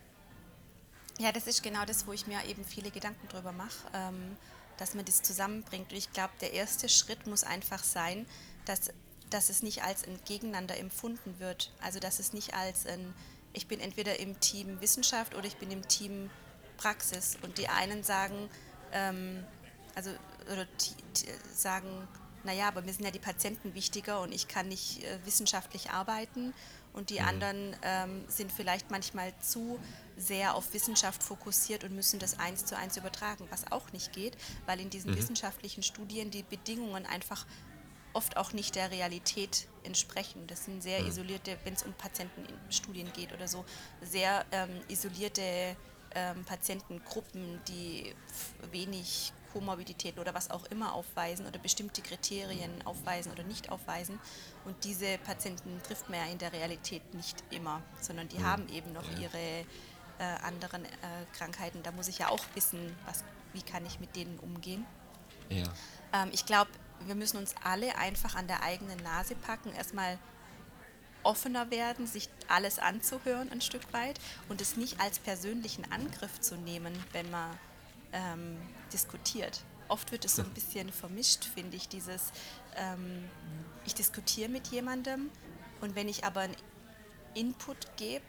Ja, 1.18 1.32
das 1.32 1.46
ist 1.46 1.62
genau 1.62 1.84
das, 1.84 2.06
wo 2.06 2.12
ich 2.12 2.26
mir 2.26 2.44
eben 2.46 2.64
viele 2.64 2.90
Gedanken 2.90 3.26
drüber 3.28 3.52
mache, 3.52 3.88
ähm, 3.94 4.36
dass 4.76 4.94
man 4.94 5.04
das 5.04 5.22
zusammenbringt. 5.22 5.90
Und 5.90 5.96
ich 5.96 6.12
glaube, 6.12 6.32
der 6.40 6.52
erste 6.52 6.88
Schritt 6.88 7.26
muss 7.26 7.44
einfach 7.44 7.82
sein, 7.82 8.26
dass 8.64 8.90
dass 9.32 9.50
es 9.50 9.62
nicht 9.62 9.82
als 9.82 10.04
ein 10.04 10.18
Gegeneinander 10.24 10.76
empfunden 10.78 11.38
wird. 11.38 11.72
Also 11.80 12.00
dass 12.00 12.18
es 12.18 12.32
nicht 12.32 12.54
als 12.54 12.86
ein, 12.86 13.14
ich 13.52 13.66
bin 13.66 13.80
entweder 13.80 14.18
im 14.20 14.38
Team 14.40 14.80
Wissenschaft 14.80 15.34
oder 15.34 15.46
ich 15.46 15.56
bin 15.56 15.70
im 15.70 15.86
Team 15.88 16.30
Praxis. 16.76 17.36
Und 17.42 17.58
die 17.58 17.68
einen 17.68 18.02
sagen, 18.02 18.48
ähm, 18.92 19.44
also 19.94 20.10
oder 20.50 20.66
sagen, 21.54 22.08
naja, 22.44 22.68
aber 22.68 22.82
mir 22.82 22.92
sind 22.92 23.04
ja 23.04 23.10
die 23.10 23.18
Patienten 23.18 23.74
wichtiger 23.74 24.20
und 24.20 24.32
ich 24.32 24.48
kann 24.48 24.68
nicht 24.68 25.04
äh, 25.04 25.18
wissenschaftlich 25.24 25.90
arbeiten. 25.90 26.52
Und 26.92 27.10
die 27.10 27.20
mhm. 27.20 27.28
anderen 27.28 27.76
ähm, 27.82 28.24
sind 28.28 28.52
vielleicht 28.52 28.90
manchmal 28.90 29.32
zu 29.40 29.78
sehr 30.16 30.54
auf 30.54 30.74
Wissenschaft 30.74 31.22
fokussiert 31.22 31.84
und 31.84 31.94
müssen 31.94 32.18
das 32.18 32.38
eins 32.38 32.66
zu 32.66 32.76
eins 32.76 32.96
übertragen, 32.96 33.46
was 33.50 33.70
auch 33.72 33.92
nicht 33.92 34.12
geht, 34.12 34.36
weil 34.66 34.78
in 34.80 34.90
diesen 34.90 35.12
mhm. 35.12 35.16
wissenschaftlichen 35.16 35.82
Studien 35.82 36.30
die 36.30 36.42
Bedingungen 36.42 37.06
einfach 37.06 37.46
oft 38.12 38.36
auch 38.36 38.52
nicht 38.52 38.74
der 38.74 38.90
Realität 38.90 39.66
entsprechen. 39.84 40.46
Das 40.46 40.64
sind 40.64 40.82
sehr 40.82 41.00
mhm. 41.00 41.08
isolierte, 41.08 41.58
wenn 41.64 41.74
es 41.74 41.82
um 41.82 41.92
Patientenstudien 41.94 43.12
geht 43.12 43.32
oder 43.32 43.48
so, 43.48 43.64
sehr 44.00 44.44
ähm, 44.52 44.80
isolierte 44.88 45.76
ähm, 46.14 46.44
Patientengruppen, 46.44 47.60
die 47.68 48.14
wenig 48.70 49.32
Komorbiditäten 49.52 50.18
oder 50.18 50.34
was 50.34 50.50
auch 50.50 50.64
immer 50.66 50.94
aufweisen 50.94 51.46
oder 51.46 51.58
bestimmte 51.58 52.00
Kriterien 52.00 52.70
aufweisen 52.84 53.32
oder 53.32 53.42
nicht 53.42 53.70
aufweisen. 53.70 54.18
Und 54.64 54.84
diese 54.84 55.18
Patienten 55.18 55.80
trifft 55.82 56.08
man 56.08 56.20
ja 56.20 56.26
in 56.26 56.38
der 56.38 56.52
Realität 56.52 57.14
nicht 57.14 57.42
immer, 57.50 57.82
sondern 58.00 58.28
die 58.28 58.38
mhm. 58.38 58.46
haben 58.46 58.68
eben 58.68 58.92
noch 58.92 59.10
ja. 59.12 59.18
ihre 59.18 59.38
äh, 59.38 59.64
anderen 60.42 60.84
äh, 60.84 60.88
Krankheiten. 61.36 61.82
Da 61.82 61.92
muss 61.92 62.08
ich 62.08 62.18
ja 62.18 62.28
auch 62.28 62.44
wissen, 62.54 62.96
was, 63.06 63.24
wie 63.52 63.62
kann 63.62 63.84
ich 63.84 64.00
mit 64.00 64.16
denen 64.16 64.38
umgehen. 64.38 64.86
Ja. 65.50 65.64
Ähm, 66.12 66.30
ich 66.32 66.46
glaube, 66.46 66.70
wir 67.06 67.14
müssen 67.14 67.36
uns 67.36 67.54
alle 67.62 67.96
einfach 67.96 68.34
an 68.34 68.46
der 68.46 68.62
eigenen 68.62 69.02
Nase 69.02 69.34
packen, 69.34 69.72
erstmal 69.72 70.18
offener 71.22 71.70
werden, 71.70 72.06
sich 72.06 72.28
alles 72.48 72.78
anzuhören 72.78 73.50
ein 73.52 73.60
Stück 73.60 73.92
weit 73.92 74.18
und 74.48 74.60
es 74.60 74.76
nicht 74.76 75.00
als 75.00 75.18
persönlichen 75.18 75.90
Angriff 75.92 76.40
zu 76.40 76.56
nehmen, 76.56 76.92
wenn 77.12 77.30
man 77.30 77.58
ähm, 78.12 78.58
diskutiert. 78.92 79.62
Oft 79.88 80.10
wird 80.12 80.24
es 80.24 80.36
so 80.36 80.42
ein 80.42 80.50
bisschen 80.50 80.90
vermischt, 80.92 81.44
finde 81.44 81.76
ich, 81.76 81.88
dieses, 81.88 82.32
ähm, 82.76 83.28
ich 83.84 83.94
diskutiere 83.94 84.48
mit 84.48 84.68
jemandem 84.68 85.30
und 85.80 85.94
wenn 85.94 86.08
ich 86.08 86.24
aber 86.24 86.40
einen 86.42 86.56
Input 87.34 87.96
gebe, 87.96 88.24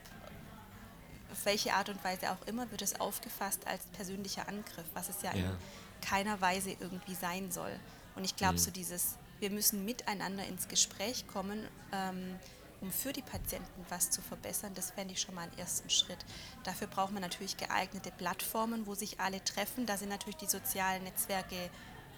auf 1.32 1.46
welche 1.46 1.74
Art 1.74 1.90
und 1.90 2.04
Weise 2.04 2.32
auch 2.32 2.48
immer, 2.48 2.70
wird 2.72 2.82
es 2.82 3.00
aufgefasst 3.00 3.66
als 3.66 3.86
persönlicher 3.88 4.48
Angriff, 4.48 4.86
was 4.94 5.10
es 5.10 5.22
ja, 5.24 5.34
ja. 5.34 5.50
in 5.50 5.58
keiner 6.02 6.40
Weise 6.42 6.72
irgendwie 6.72 7.16
sein 7.16 7.52
soll. 7.52 7.72
Und 8.16 8.24
ich 8.24 8.36
glaube, 8.36 8.54
mhm. 8.54 8.60
so 8.60 8.72
dieses, 8.72 9.18
wir 9.40 9.50
müssen 9.50 9.86
miteinander 9.86 10.46
ins 10.46 10.68
Gespräch 10.68 11.28
kommen, 11.28 11.68
ähm, 11.92 12.40
um 12.82 12.92
für 12.92 13.14
die 13.14 13.22
Patienten 13.22 13.86
was 13.90 14.10
zu 14.10 14.22
verbessern, 14.22 14.74
das 14.76 14.92
fände 14.92 15.14
ich 15.14 15.22
schon 15.22 15.36
mal 15.36 15.44
einen 15.44 15.58
ersten 15.58 15.90
Schritt. 15.90 16.18
Dafür 16.66 16.88
braucht 16.88 17.14
man 17.14 17.22
natürlich 17.22 17.56
geeignete 17.56 18.12
Plattformen, 18.12 18.86
wo 18.86 18.94
sich 18.94 19.22
alle 19.22 19.42
treffen. 19.44 19.86
Da 19.86 19.96
sind 19.96 20.10
natürlich 20.10 20.36
die 20.36 20.48
sozialen 20.48 21.04
Netzwerke 21.04 21.70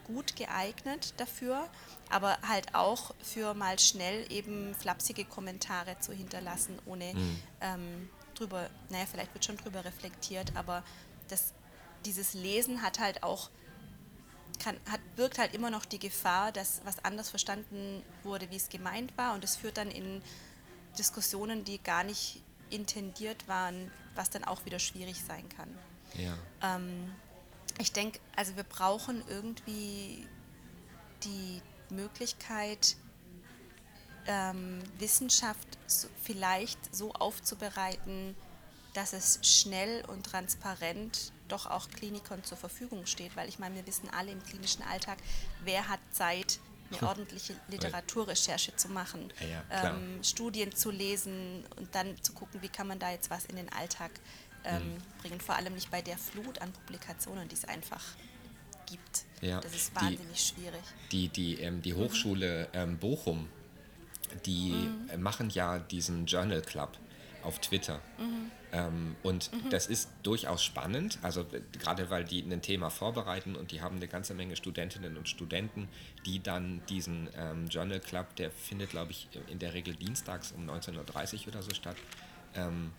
gut 0.05 0.35
geeignet 0.35 1.13
dafür, 1.17 1.69
aber 2.09 2.37
halt 2.47 2.73
auch 2.73 3.13
für 3.21 3.53
mal 3.53 3.77
schnell 3.79 4.31
eben 4.31 4.73
flapsige 4.75 5.25
Kommentare 5.25 5.99
zu 5.99 6.13
hinterlassen, 6.13 6.79
ohne 6.85 7.13
mhm. 7.13 7.39
ähm, 7.61 8.09
drüber, 8.35 8.69
naja, 8.89 9.05
vielleicht 9.09 9.33
wird 9.33 9.45
schon 9.45 9.57
drüber 9.57 9.85
reflektiert, 9.85 10.55
aber 10.55 10.83
das, 11.27 11.53
dieses 12.05 12.33
Lesen 12.33 12.81
hat 12.81 12.99
halt 12.99 13.23
auch 13.23 13.49
kann, 14.59 14.77
hat, 14.89 14.99
birgt 15.15 15.37
halt 15.37 15.53
immer 15.53 15.69
noch 15.69 15.85
die 15.85 15.99
Gefahr, 15.99 16.51
dass 16.51 16.81
was 16.83 17.03
anders 17.03 17.29
verstanden 17.29 18.03
wurde, 18.23 18.49
wie 18.51 18.55
es 18.55 18.69
gemeint 18.69 19.17
war. 19.17 19.33
Und 19.33 19.43
es 19.43 19.55
führt 19.55 19.77
dann 19.77 19.89
in 19.89 20.21
Diskussionen, 20.97 21.63
die 21.63 21.81
gar 21.81 22.03
nicht 22.03 22.41
intendiert 22.69 23.47
waren, 23.47 23.91
was 24.15 24.29
dann 24.29 24.43
auch 24.43 24.65
wieder 24.65 24.79
schwierig 24.79 25.21
sein 25.23 25.47
kann. 25.49 25.69
Ja. 26.13 26.37
Ähm, 26.61 27.13
ich 27.79 27.91
denke, 27.91 28.19
also 28.35 28.55
wir 28.55 28.63
brauchen 28.63 29.23
irgendwie 29.27 30.27
die 31.23 31.61
Möglichkeit, 31.89 32.95
ähm, 34.27 34.81
Wissenschaft 34.97 35.67
so, 35.87 36.07
vielleicht 36.21 36.95
so 36.95 37.11
aufzubereiten, 37.13 38.35
dass 38.93 39.13
es 39.13 39.39
schnell 39.43 40.03
und 40.05 40.25
transparent 40.25 41.33
doch 41.47 41.65
auch 41.65 41.89
Klinikern 41.89 42.43
zur 42.43 42.57
Verfügung 42.57 43.05
steht, 43.05 43.35
weil 43.35 43.49
ich 43.49 43.59
meine, 43.59 43.75
wir 43.75 43.87
wissen 43.87 44.09
alle 44.09 44.31
im 44.31 44.43
klinischen 44.43 44.83
Alltag, 44.83 45.17
wer 45.63 45.87
hat 45.87 45.99
Zeit, 46.11 46.59
eine 46.89 47.01
hm. 47.01 47.07
ordentliche 47.07 47.55
Literaturrecherche 47.67 48.75
zu 48.75 48.89
machen, 48.89 49.33
ja, 49.39 49.63
ja, 49.83 49.89
ähm, 49.89 50.23
Studien 50.23 50.75
zu 50.75 50.91
lesen 50.91 51.63
und 51.77 51.93
dann 51.95 52.15
zu 52.21 52.33
gucken, 52.33 52.61
wie 52.61 52.69
kann 52.69 52.87
man 52.87 52.99
da 52.99 53.11
jetzt 53.11 53.31
was 53.31 53.45
in 53.45 53.55
den 53.55 53.69
Alltag 53.73 54.11
ähm, 54.65 54.93
mhm. 54.93 55.21
bringen. 55.21 55.39
Vor 55.39 55.55
allem 55.55 55.73
nicht 55.73 55.91
bei 55.91 56.01
der 56.01 56.17
Flut 56.17 56.59
an 56.59 56.71
Publikationen, 56.71 57.47
die 57.47 57.55
es 57.55 57.65
einfach 57.65 58.03
gibt. 58.85 59.25
Ja, 59.41 59.59
das 59.61 59.75
ist 59.75 59.95
wahnsinnig 59.95 60.19
die, 60.33 60.39
schwierig. 60.39 60.81
Die, 61.11 61.27
die, 61.29 61.61
ähm, 61.61 61.81
die 61.81 61.93
Hochschule 61.93 62.69
mhm. 62.73 62.97
Bochum, 62.97 63.49
die 64.45 64.71
mhm. 64.71 65.21
machen 65.21 65.49
ja 65.49 65.79
diesen 65.79 66.25
Journal 66.25 66.61
Club 66.61 66.97
auf 67.45 67.59
Twitter. 67.59 68.01
Mhm. 68.17 68.51
Ähm, 68.71 69.15
und 69.23 69.53
mhm. 69.53 69.69
das 69.69 69.87
ist 69.87 70.09
durchaus 70.23 70.63
spannend, 70.63 71.19
also 71.21 71.41
äh, 71.41 71.61
gerade 71.79 72.09
weil 72.09 72.25
die 72.25 72.41
ein 72.41 72.61
Thema 72.61 72.89
vorbereiten 72.89 73.55
und 73.55 73.71
die 73.71 73.81
haben 73.81 73.97
eine 73.97 74.07
ganze 74.07 74.33
Menge 74.33 74.55
Studentinnen 74.55 75.15
und 75.15 75.29
Studenten, 75.29 75.87
die 76.25 76.41
dann 76.41 76.81
diesen 76.89 77.29
ähm, 77.37 77.67
Journal 77.67 77.99
Club, 77.99 78.35
der 78.35 78.51
findet, 78.51 78.89
glaube 78.89 79.11
ich, 79.11 79.29
in 79.47 79.59
der 79.59 79.73
Regel 79.73 79.95
dienstags 79.95 80.51
um 80.51 80.69
19.30 80.69 81.41
Uhr 81.41 81.47
oder 81.49 81.61
so 81.61 81.73
statt, 81.73 81.95
ähm, 82.55 82.91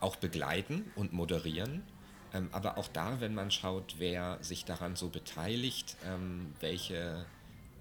auch 0.00 0.16
begleiten 0.16 0.90
und 0.96 1.12
moderieren. 1.12 1.82
Ähm, 2.32 2.48
aber 2.52 2.78
auch 2.78 2.88
da, 2.88 3.20
wenn 3.20 3.34
man 3.34 3.50
schaut, 3.50 3.96
wer 3.98 4.38
sich 4.40 4.64
daran 4.64 4.96
so 4.96 5.08
beteiligt, 5.08 5.96
ähm, 6.06 6.54
welche 6.60 7.26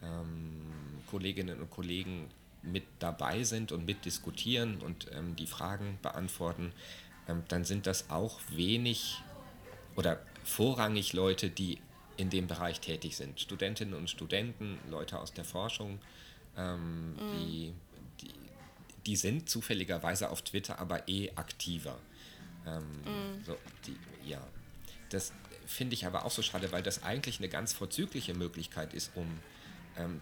ähm, 0.04 0.62
Kolleginnen 1.10 1.62
und 1.62 1.70
Kollegen 1.70 2.30
mit 2.64 2.84
dabei 3.00 3.44
sind 3.44 3.72
und 3.72 3.86
mitdiskutieren 3.86 4.82
und 4.82 5.08
ähm, 5.14 5.36
die 5.36 5.48
Fragen 5.48 5.98
beantworten, 6.02 6.74
ähm, 7.28 7.44
dann 7.48 7.64
sind 7.64 7.88
das 7.88 8.10
auch 8.10 8.40
wenig 8.50 9.22
oder 9.96 10.22
vorrangig 10.44 11.14
Leute, 11.14 11.50
die 11.50 11.80
in 12.18 12.30
dem 12.30 12.48
Bereich 12.48 12.80
tätig 12.80 13.16
sind. 13.18 13.40
Studentinnen 13.40 13.94
und 13.94 14.10
Studenten, 14.10 14.78
Leute 14.90 15.20
aus 15.20 15.34
der 15.34 15.46
Forschung, 15.46 16.00
ähm, 16.58 17.14
mhm. 17.14 17.18
die, 17.36 17.74
die, 18.22 18.34
die, 19.06 19.16
sind 19.16 19.50
zufälligerweise 19.50 20.30
auf 20.30 20.42
Twitter 20.42 20.80
aber 20.80 21.08
eh 21.08 21.32
aktiver. 21.36 21.98
Ähm, 22.68 22.84
mhm. 22.84 23.44
so, 23.46 23.58
die, 23.88 23.98
ja, 24.30 24.46
das 25.10 25.34
finde 25.66 25.94
ich 25.94 26.06
aber 26.06 26.26
auch 26.26 26.32
so 26.32 26.42
schade, 26.42 26.72
weil 26.72 26.84
das 26.84 27.04
eigentlich 27.04 27.40
eine 27.40 27.50
ganz 27.50 27.74
vorzügliche 27.74 28.34
Möglichkeit 28.34 28.94
ist, 28.94 29.12
um 29.16 29.28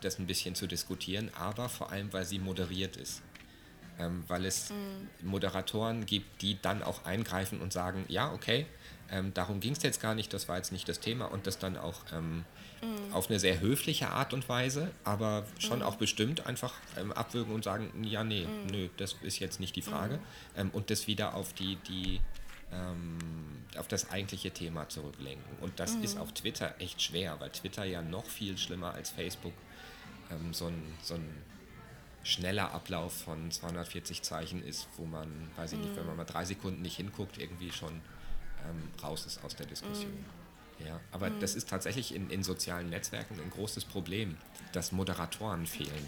das 0.02 0.20
ein 0.20 0.28
bisschen 0.28 0.56
zu 0.56 0.68
diskutieren, 0.68 1.32
aber 1.36 1.70
vor 1.70 1.92
allem, 1.92 2.12
weil 2.12 2.26
sie 2.26 2.40
moderiert 2.40 2.98
ist. 2.98 3.22
Ähm, 4.00 4.24
weil 4.28 4.46
es 4.46 4.70
mhm. 4.70 5.30
Moderatoren 5.30 6.06
gibt, 6.06 6.42
die 6.42 6.58
dann 6.62 6.84
auch 6.84 7.04
eingreifen 7.04 7.60
und 7.60 7.74
sagen, 7.74 8.06
ja, 8.08 8.32
okay, 8.32 8.66
ähm, 9.12 9.34
darum 9.34 9.60
ging 9.60 9.74
es 9.74 9.84
jetzt 9.84 10.02
gar 10.02 10.16
nicht, 10.16 10.34
das 10.34 10.48
war 10.48 10.58
jetzt 10.58 10.72
nicht 10.72 10.88
das 10.88 11.00
Thema 11.00 11.26
und 11.26 11.48
das 11.48 11.58
dann 11.58 11.78
auch 11.78 12.02
ähm, 12.14 12.46
mhm. 12.82 13.14
auf 13.14 13.30
eine 13.30 13.40
sehr 13.40 13.60
höfliche 13.60 14.10
Art 14.10 14.34
und 14.34 14.48
Weise, 14.48 14.92
aber 15.04 15.46
schon 15.58 15.80
mhm. 15.80 15.86
auch 15.86 15.96
bestimmt 15.96 16.46
einfach 16.46 16.74
ähm, 16.98 17.12
abwürgen 17.12 17.54
und 17.54 17.64
sagen, 17.64 17.92
ja, 18.04 18.24
nee, 18.24 18.46
mhm. 18.46 18.72
nö, 18.72 18.90
das 18.98 19.16
ist 19.22 19.40
jetzt 19.40 19.60
nicht 19.60 19.76
die 19.76 19.82
Frage 19.82 20.16
mhm. 20.16 20.22
ähm, 20.62 20.70
und 20.72 20.90
das 20.92 21.08
wieder 21.08 21.34
auf 21.34 21.54
die, 21.54 21.76
die 21.88 22.22
ähm, 22.72 23.18
auf 23.78 23.88
das 23.88 24.10
eigentliche 24.12 24.52
Thema 24.52 24.90
zurücklenken. 24.90 25.58
Und 25.62 25.80
das 25.80 25.96
ist 25.96 26.16
mhm. 26.16 26.22
auf 26.22 26.34
Twitter 26.34 26.76
echt 26.80 27.02
schwer, 27.02 27.40
weil 27.40 27.50
Twitter 27.50 27.86
ja 27.86 28.02
noch 28.02 28.26
viel 28.26 28.58
schlimmer 28.58 28.94
als 28.94 29.10
Facebook 29.10 29.54
ähm, 30.32 30.54
so 30.54 30.68
ein, 30.68 30.82
so 31.02 31.16
ein 31.16 31.28
schneller 32.24 32.72
Ablauf 32.74 33.14
von 33.14 33.50
240 33.50 34.22
Zeichen 34.22 34.64
ist, 34.64 34.88
wo 34.98 35.06
man, 35.06 35.30
weiß 35.56 35.74
ich 35.74 35.80
nicht, 35.80 35.96
wenn 35.96 36.06
man 36.06 36.18
mal 36.18 36.26
drei 36.26 36.46
Sekunden 36.46 36.82
nicht 36.82 36.98
hinguckt, 36.98 37.38
irgendwie 37.38 37.72
schon 37.72 38.02
ähm, 38.68 38.90
raus 39.02 39.26
ist 39.26 39.44
aus 39.44 39.56
der 39.56 39.66
Diskussion. 39.66 40.12
Mhm. 40.12 40.86
Ja, 40.86 41.00
aber 41.12 41.30
mhm. 41.30 41.40
das 41.40 41.56
ist 41.56 41.70
tatsächlich 41.70 42.16
in, 42.16 42.30
in 42.30 42.44
sozialen 42.44 42.90
Netzwerken 42.90 43.40
ein 43.40 43.50
großes 43.50 43.86
Problem, 43.86 44.38
dass 44.72 44.92
Moderatoren 44.92 45.66
fehlen. 45.66 46.06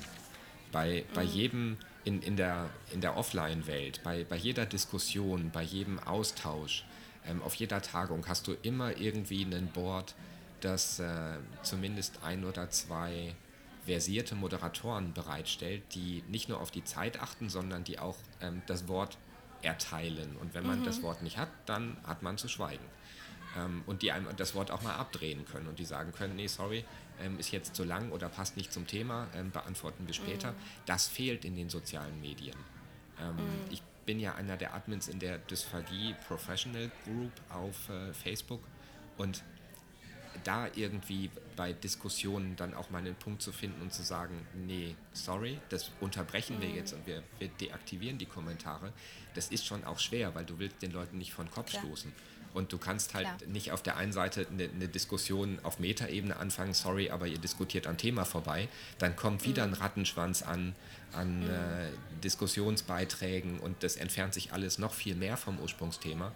Bei, 0.72 1.04
bei 1.14 1.24
mhm. 1.24 1.30
jedem 1.30 1.78
in, 2.04 2.22
in 2.22 2.36
der, 2.36 2.70
in 2.92 3.02
der 3.02 3.18
Offline-Welt, 3.18 4.02
bei, 4.04 4.24
bei 4.24 4.36
jeder 4.36 4.66
Diskussion, 4.66 5.52
bei 5.52 5.62
jedem 5.62 6.00
Austausch, 6.00 6.86
ähm, 7.26 7.42
auf 7.44 7.56
jeder 7.56 7.82
Tagung 7.82 8.28
hast 8.28 8.48
du 8.48 8.54
immer 8.64 8.98
irgendwie 8.98 9.44
ein 9.44 9.68
Board, 9.68 10.16
das 10.62 11.00
äh, 11.00 11.38
zumindest 11.64 12.20
ein 12.24 12.46
oder 12.46 12.70
zwei 12.70 13.36
versierte 13.86 14.36
Moderatoren 14.36 15.14
bereitstellt, 15.14 15.84
die 15.94 16.24
nicht 16.28 16.50
nur 16.50 16.60
auf 16.60 16.72
die 16.72 16.84
Zeit 16.84 17.20
achten, 17.20 17.50
sondern 17.50 17.84
die 17.84 18.00
auch 18.00 18.18
ähm, 18.42 18.62
das 18.68 18.88
Wort 18.88 19.18
erteilen. 19.62 20.36
Und 20.38 20.54
wenn 20.54 20.66
man 20.66 20.80
mhm. 20.80 20.86
das 20.86 21.02
Wort 21.02 21.22
nicht 21.22 21.38
hat, 21.38 21.50
dann 21.66 21.98
hat 22.04 22.22
man 22.24 22.38
zu 22.38 22.48
schweigen. 22.48 22.86
Ähm, 23.58 23.84
und 23.86 24.02
die 24.02 24.12
einem 24.12 24.28
das 24.38 24.56
Wort 24.56 24.72
auch 24.72 24.82
mal 24.82 24.96
abdrehen 24.96 25.46
können 25.46 25.68
und 25.68 25.80
die 25.80 25.86
sagen 25.86 26.14
können, 26.14 26.36
nee, 26.36 26.48
sorry, 26.48 26.86
ähm, 27.22 27.38
ist 27.40 27.52
jetzt 27.52 27.76
zu 27.76 27.84
lang 27.84 28.12
oder 28.12 28.30
passt 28.30 28.58
nicht 28.58 28.72
zum 28.72 28.88
Thema, 28.88 29.28
ähm, 29.36 29.52
beantworten 29.52 30.08
wir 30.08 30.14
später. 30.14 30.52
Mhm. 30.52 30.56
Das 30.86 31.08
fehlt 31.08 31.46
in 31.46 31.56
den 31.56 31.70
sozialen 31.70 32.20
Medien. 32.22 32.56
Ähm, 33.20 33.36
mhm. 33.36 33.42
Ich 33.70 33.82
bin 34.06 34.20
ja 34.20 34.36
einer 34.36 34.58
der 34.58 34.74
Admins 34.74 35.08
in 35.08 35.20
der 35.20 35.38
Dysphagie 35.38 36.16
Professional 36.28 36.92
Group 37.06 37.32
auf 37.50 37.90
äh, 37.90 38.14
Facebook 38.14 38.62
und 39.18 39.44
da 40.44 40.68
irgendwie 40.76 41.30
bei 41.56 41.74
Diskussionen 41.74 42.56
dann 42.56 42.74
auch 42.74 42.90
mal 42.90 43.00
einen 43.00 43.16
Punkt 43.16 43.42
zu 43.42 43.52
finden 43.52 43.82
und 43.82 43.94
zu 43.94 44.02
sagen, 44.02 44.48
nee, 44.54 44.96
sorry, 45.14 45.60
das 45.70 45.92
unterbrechen 46.00 46.58
mhm. 46.58 46.62
wir 46.62 46.70
jetzt 46.70 46.94
und 46.94 47.06
wir, 47.06 47.22
wir, 47.38 47.50
deaktivieren 47.50 48.18
die 48.18 48.26
Kommentare, 48.26 48.94
das 49.36 49.50
ist 49.50 49.66
schon 49.66 49.84
auch 49.84 50.00
schwer, 50.00 50.34
weil 50.34 50.46
du 50.46 50.58
willst 50.58 50.82
den 50.82 50.92
Leuten 50.92 51.18
nicht 51.18 51.34
von 51.34 51.52
Kopf 51.52 51.74
ja. 51.74 51.80
stoßen. 51.80 52.12
Und 52.54 52.74
du 52.74 52.78
kannst 52.78 53.14
halt 53.14 53.26
Klar. 53.26 53.38
nicht 53.48 53.72
auf 53.72 53.82
der 53.82 53.98
einen 53.98 54.12
Seite 54.12 54.48
eine, 54.52 54.66
eine 54.66 54.88
Diskussion 54.88 55.60
auf 55.64 55.80
Metaebene 55.80 56.36
anfangen, 56.36 56.74
sorry, 56.74 57.10
aber 57.10 57.28
ihr 57.28 57.38
diskutiert 57.38 57.88
am 57.88 57.98
Thema 57.98 58.26
vorbei. 58.26 58.68
Dann 58.98 59.16
kommt 59.16 59.46
wieder 59.46 59.66
mhm. 59.66 59.74
ein 59.74 59.80
Rattenschwanz 59.80 60.42
an, 60.42 60.76
an 61.14 61.44
mhm. 61.44 61.50
äh, 61.50 61.90
Diskussionsbeiträgen 62.24 63.60
und 63.60 63.84
das 63.84 63.96
entfernt 63.96 64.34
sich 64.34 64.54
alles 64.54 64.80
noch 64.80 64.94
viel 64.94 65.16
mehr 65.16 65.38
vom 65.38 65.60
Ursprungsthema. 65.60 66.32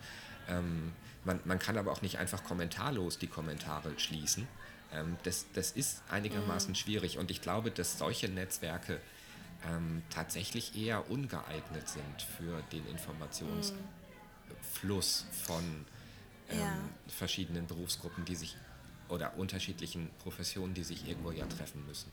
Ähm, 0.48 0.94
man, 1.26 1.40
man 1.44 1.60
kann 1.60 1.78
aber 1.78 1.92
auch 1.92 2.02
nicht 2.02 2.18
einfach 2.18 2.44
kommentarlos 2.44 3.18
die 3.18 3.28
Kommentare 3.28 3.92
schließen. 3.98 4.48
Ähm, 4.94 5.18
das, 5.24 5.46
das 5.54 5.72
ist 5.72 6.04
einigermaßen 6.10 6.72
mhm. 6.72 6.76
schwierig 6.76 7.18
und 7.18 7.32
ich 7.32 7.42
glaube, 7.42 7.72
dass 7.72 7.98
solche 7.98 8.30
Netzwerke 8.30 9.02
ähm, 9.68 10.04
tatsächlich 10.10 10.78
eher 10.78 11.10
ungeeignet 11.10 11.90
sind 11.90 12.22
für 12.38 12.62
den 12.72 12.86
Informationsfluss 12.88 15.26
von 15.44 15.86
ähm, 16.50 16.60
ja. 16.60 16.78
verschiedenen 17.08 17.68
Berufsgruppen, 17.68 18.26
die 18.26 18.36
sich 18.36 18.56
oder 19.10 19.38
unterschiedlichen 19.38 20.10
Professionen, 20.20 20.74
die 20.74 20.84
sich 20.84 21.08
irgendwo 21.08 21.32
ja 21.32 21.46
treffen 21.46 21.86
müssen, 21.86 22.12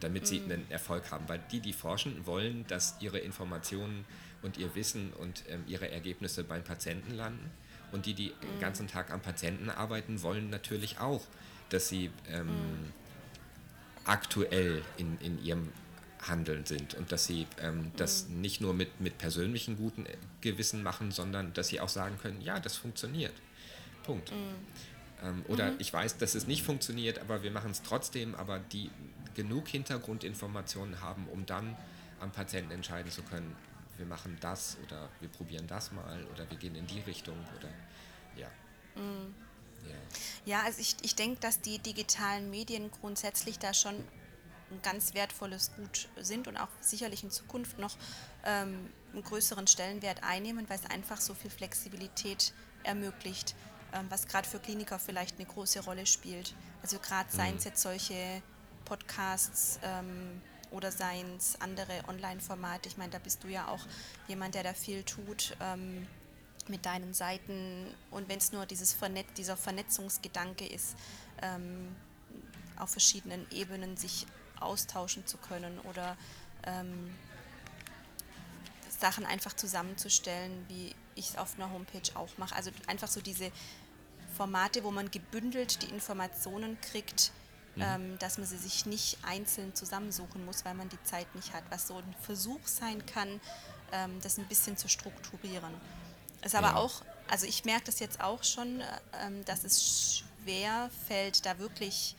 damit 0.00 0.26
sie 0.26 0.40
mhm. 0.40 0.52
einen 0.52 0.70
Erfolg 0.70 1.10
haben. 1.10 1.28
Weil 1.28 1.40
die, 1.50 1.60
die 1.60 1.72
forschen, 1.72 2.26
wollen, 2.26 2.66
dass 2.68 2.96
ihre 3.00 3.18
Informationen 3.18 4.04
und 4.42 4.56
ihr 4.56 4.74
Wissen 4.74 5.12
und 5.14 5.44
ähm, 5.48 5.64
ihre 5.66 5.90
Ergebnisse 5.90 6.44
beim 6.44 6.62
Patienten 6.62 7.14
landen. 7.14 7.50
Und 7.92 8.06
die, 8.06 8.14
die 8.14 8.28
mhm. 8.28 8.52
den 8.52 8.60
ganzen 8.60 8.86
Tag 8.86 9.10
am 9.10 9.20
Patienten 9.20 9.70
arbeiten, 9.70 10.22
wollen 10.22 10.50
natürlich 10.50 10.98
auch, 10.98 11.22
dass 11.68 11.88
sie 11.88 12.10
ähm, 12.28 12.46
mhm. 12.46 12.92
aktuell 14.04 14.82
in, 14.96 15.18
in 15.18 15.42
ihrem 15.42 15.72
Handeln 16.22 16.66
sind 16.66 16.94
und 16.94 17.12
dass 17.12 17.26
sie 17.26 17.46
ähm, 17.60 17.92
das 17.96 18.28
mhm. 18.28 18.40
nicht 18.40 18.60
nur 18.60 18.74
mit, 18.74 19.00
mit 19.00 19.18
persönlichen 19.18 19.76
guten 19.76 20.04
Gewissen 20.40 20.82
machen, 20.82 21.10
sondern 21.10 21.52
dass 21.54 21.68
sie 21.68 21.80
auch 21.80 21.88
sagen 21.88 22.18
können, 22.20 22.40
ja, 22.40 22.60
das 22.60 22.76
funktioniert. 22.76 23.32
Punkt. 24.02 24.32
Mhm. 24.32 24.36
Ähm, 25.22 25.44
oder 25.48 25.72
mhm. 25.72 25.76
ich 25.78 25.92
weiß, 25.92 26.18
dass 26.18 26.34
es 26.34 26.46
nicht 26.46 26.62
funktioniert, 26.62 27.18
aber 27.18 27.42
wir 27.42 27.50
machen 27.50 27.70
es 27.70 27.82
trotzdem, 27.82 28.34
aber 28.34 28.58
die 28.58 28.90
genug 29.34 29.68
Hintergrundinformationen 29.68 31.00
haben, 31.00 31.26
um 31.28 31.46
dann 31.46 31.76
am 32.20 32.30
Patienten 32.30 32.72
entscheiden 32.72 33.10
zu 33.10 33.22
können, 33.22 33.54
wir 33.96 34.06
machen 34.06 34.36
das 34.40 34.76
oder 34.84 35.08
wir 35.20 35.28
probieren 35.28 35.66
das 35.66 35.92
mal 35.92 36.24
oder 36.32 36.48
wir 36.50 36.56
gehen 36.56 36.74
in 36.74 36.86
die 36.86 37.00
Richtung 37.00 37.36
oder 37.58 37.68
ja. 38.36 38.48
Mhm. 38.96 39.34
Ja. 39.86 40.56
ja, 40.56 40.62
also 40.64 40.80
ich, 40.80 40.96
ich 41.02 41.14
denke, 41.14 41.40
dass 41.40 41.60
die 41.60 41.78
digitalen 41.78 42.50
Medien 42.50 42.90
grundsätzlich 42.90 43.58
da 43.58 43.72
schon 43.72 43.94
ein 43.94 44.82
ganz 44.82 45.14
wertvolles 45.14 45.72
Gut 45.74 46.08
sind 46.20 46.48
und 46.48 46.56
auch 46.56 46.68
sicherlich 46.80 47.24
in 47.24 47.30
Zukunft 47.30 47.78
noch 47.78 47.96
ähm, 48.44 48.90
einen 49.12 49.24
größeren 49.24 49.66
Stellenwert 49.66 50.22
einnehmen, 50.22 50.68
weil 50.68 50.78
es 50.78 50.86
einfach 50.90 51.20
so 51.20 51.34
viel 51.34 51.50
Flexibilität 51.50 52.52
ermöglicht. 52.84 53.54
Ähm, 53.92 54.06
was 54.08 54.26
gerade 54.26 54.48
für 54.48 54.58
Kliniker 54.58 54.98
vielleicht 54.98 55.36
eine 55.38 55.46
große 55.46 55.80
Rolle 55.80 56.06
spielt. 56.06 56.54
Also 56.82 56.98
gerade 56.98 57.30
seien 57.30 57.56
es 57.56 57.64
mhm. 57.64 57.70
jetzt 57.70 57.82
solche 57.82 58.42
Podcasts 58.84 59.78
ähm, 59.82 60.40
oder 60.70 60.92
seien 60.92 61.36
es 61.36 61.60
andere 61.60 62.02
Online-Formate. 62.08 62.88
Ich 62.88 62.96
meine, 62.96 63.10
da 63.10 63.18
bist 63.18 63.42
du 63.42 63.48
ja 63.48 63.68
auch 63.68 63.84
jemand, 64.28 64.54
der 64.54 64.62
da 64.62 64.74
viel 64.74 65.02
tut 65.02 65.56
ähm, 65.60 66.06
mit 66.68 66.86
deinen 66.86 67.14
Seiten. 67.14 67.86
Und 68.10 68.28
wenn 68.28 68.38
es 68.38 68.52
nur 68.52 68.66
dieses 68.66 68.92
Vernet 68.92 69.26
dieser 69.36 69.56
Vernetzungsgedanke 69.56 70.66
ist, 70.66 70.94
ähm, 71.42 71.94
auf 72.76 72.90
verschiedenen 72.90 73.46
Ebenen 73.50 73.96
sich 73.96 74.26
austauschen 74.60 75.26
zu 75.26 75.36
können 75.38 75.78
oder 75.80 76.16
ähm, 76.64 77.14
Sachen 79.00 79.26
einfach 79.26 79.54
zusammenzustellen, 79.54 80.64
wie 80.68 80.94
ich 81.20 81.30
es 81.30 81.36
auf 81.36 81.56
einer 81.56 81.70
Homepage 81.70 82.10
auch 82.14 82.36
mache. 82.38 82.54
Also 82.54 82.70
einfach 82.86 83.08
so 83.08 83.20
diese 83.20 83.50
Formate, 84.36 84.84
wo 84.84 84.90
man 84.90 85.10
gebündelt 85.10 85.82
die 85.82 85.90
Informationen 85.90 86.80
kriegt, 86.80 87.32
mhm. 87.76 87.82
ähm, 87.82 88.18
dass 88.18 88.38
man 88.38 88.46
sie 88.46 88.58
sich 88.58 88.86
nicht 88.86 89.18
einzeln 89.22 89.74
zusammensuchen 89.74 90.44
muss, 90.44 90.64
weil 90.64 90.74
man 90.74 90.88
die 90.88 91.02
Zeit 91.02 91.32
nicht 91.34 91.52
hat. 91.52 91.64
Was 91.70 91.86
so 91.86 91.96
ein 91.96 92.14
Versuch 92.22 92.66
sein 92.66 93.04
kann, 93.06 93.40
ähm, 93.92 94.20
das 94.22 94.38
ein 94.38 94.46
bisschen 94.46 94.76
zu 94.76 94.88
strukturieren. 94.88 95.72
Ist 96.42 96.54
aber 96.54 96.68
ja. 96.68 96.76
auch, 96.76 97.02
also 97.28 97.46
ich 97.46 97.64
merke 97.64 97.84
das 97.84 98.00
jetzt 98.00 98.20
auch 98.20 98.44
schon, 98.44 98.82
ähm, 99.22 99.44
dass 99.44 99.64
es 99.64 100.24
schwer 100.42 100.90
fällt, 101.06 101.44
da 101.44 101.58
wirklich 101.58 102.16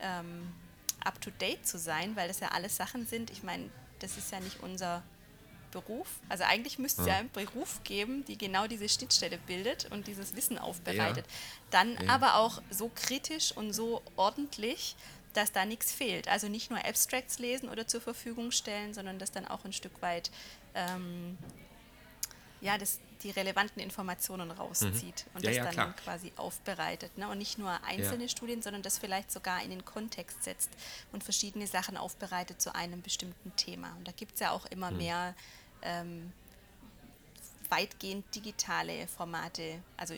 ähm, 0.00 0.52
up-to-date 1.04 1.66
zu 1.66 1.78
sein, 1.78 2.16
weil 2.16 2.28
das 2.28 2.40
ja 2.40 2.48
alles 2.48 2.76
Sachen 2.76 3.06
sind. 3.06 3.30
Ich 3.30 3.42
meine, 3.42 3.70
das 4.00 4.16
ist 4.16 4.32
ja 4.32 4.40
nicht 4.40 4.60
unser 4.60 5.02
Beruf. 5.70 6.08
Also 6.28 6.44
eigentlich 6.44 6.78
müsste 6.78 7.02
es 7.02 7.06
ja. 7.06 7.14
ja 7.14 7.18
einen 7.20 7.30
Beruf 7.30 7.80
geben, 7.84 8.24
die 8.24 8.36
genau 8.36 8.66
diese 8.66 8.88
Schnittstelle 8.88 9.38
bildet 9.46 9.90
und 9.90 10.06
dieses 10.06 10.36
Wissen 10.36 10.58
aufbereitet. 10.58 11.26
Ja. 11.26 11.32
Dann 11.70 11.94
ja. 11.94 12.08
aber 12.08 12.36
auch 12.36 12.60
so 12.70 12.90
kritisch 12.94 13.52
und 13.52 13.72
so 13.72 14.02
ordentlich, 14.16 14.96
dass 15.34 15.52
da 15.52 15.64
nichts 15.64 15.92
fehlt. 15.92 16.28
Also 16.28 16.48
nicht 16.48 16.70
nur 16.70 16.84
Abstracts 16.84 17.38
lesen 17.38 17.68
oder 17.68 17.86
zur 17.86 18.00
Verfügung 18.00 18.50
stellen, 18.50 18.94
sondern 18.94 19.18
das 19.18 19.30
dann 19.30 19.46
auch 19.46 19.64
ein 19.64 19.72
Stück 19.72 20.02
weit 20.02 20.30
ähm, 20.74 21.38
ja, 22.60 22.76
das, 22.78 23.00
die 23.22 23.30
relevanten 23.30 23.82
Informationen 23.82 24.50
rauszieht 24.50 25.26
mhm. 25.26 25.36
und 25.36 25.44
ja, 25.44 25.50
das 25.50 25.56
ja, 25.56 25.64
dann 25.64 25.72
klar. 25.72 25.94
quasi 26.04 26.32
aufbereitet. 26.36 27.16
Ne? 27.16 27.28
Und 27.28 27.38
nicht 27.38 27.58
nur 27.58 27.72
einzelne 27.84 28.24
ja. 28.24 28.28
Studien, 28.28 28.62
sondern 28.62 28.82
das 28.82 28.98
vielleicht 28.98 29.32
sogar 29.32 29.62
in 29.62 29.70
den 29.70 29.84
Kontext 29.84 30.44
setzt 30.44 30.70
und 31.12 31.24
verschiedene 31.24 31.66
Sachen 31.66 31.96
aufbereitet 31.96 32.60
zu 32.60 32.74
einem 32.74 33.02
bestimmten 33.02 33.54
Thema. 33.56 33.94
Und 33.98 34.08
da 34.08 34.12
gibt 34.12 34.34
es 34.34 34.40
ja 34.40 34.50
auch 34.50 34.66
immer 34.66 34.90
mhm. 34.90 34.98
mehr 34.98 35.34
ähm, 35.82 36.32
weitgehend 37.68 38.34
digitale 38.34 39.06
Formate, 39.06 39.82
also 39.96 40.14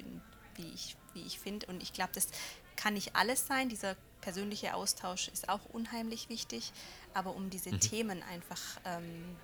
wie 0.57 0.69
ich, 0.75 0.97
wie 1.15 1.23
ich 1.23 1.39
finde. 1.39 1.67
Und 1.67 1.83
ich 1.83 1.93
glaube, 1.93 2.13
das 2.15 2.29
kann 2.77 2.95
nicht 2.95 3.15
alles 3.15 3.47
sein. 3.47 3.69
Dieser 3.69 3.97
persönliche 4.21 4.75
Austausch 4.75 5.29
ist 5.29 5.49
auch 5.49 5.65
unheimlich 5.73 6.29
wichtig. 6.29 6.73
Aber 7.15 7.35
um 7.35 7.51
diese 7.51 7.73
mhm. 7.73 7.81
Themen 7.81 8.23
einfach 8.23 8.61
ähm, 8.85 9.37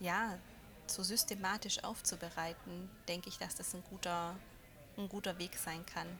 ja, 0.00 0.38
so 0.86 1.02
systematisch 1.02 1.84
aufzubereiten, 1.84 2.90
denke 3.08 3.28
ich, 3.28 3.38
dass 3.38 3.54
das 3.54 3.74
ein 3.74 3.84
guter, 3.88 4.34
ein 4.96 5.08
guter 5.08 5.38
Weg 5.38 5.56
sein 5.56 5.86
kann. 5.86 6.08
Mhm. 6.08 6.16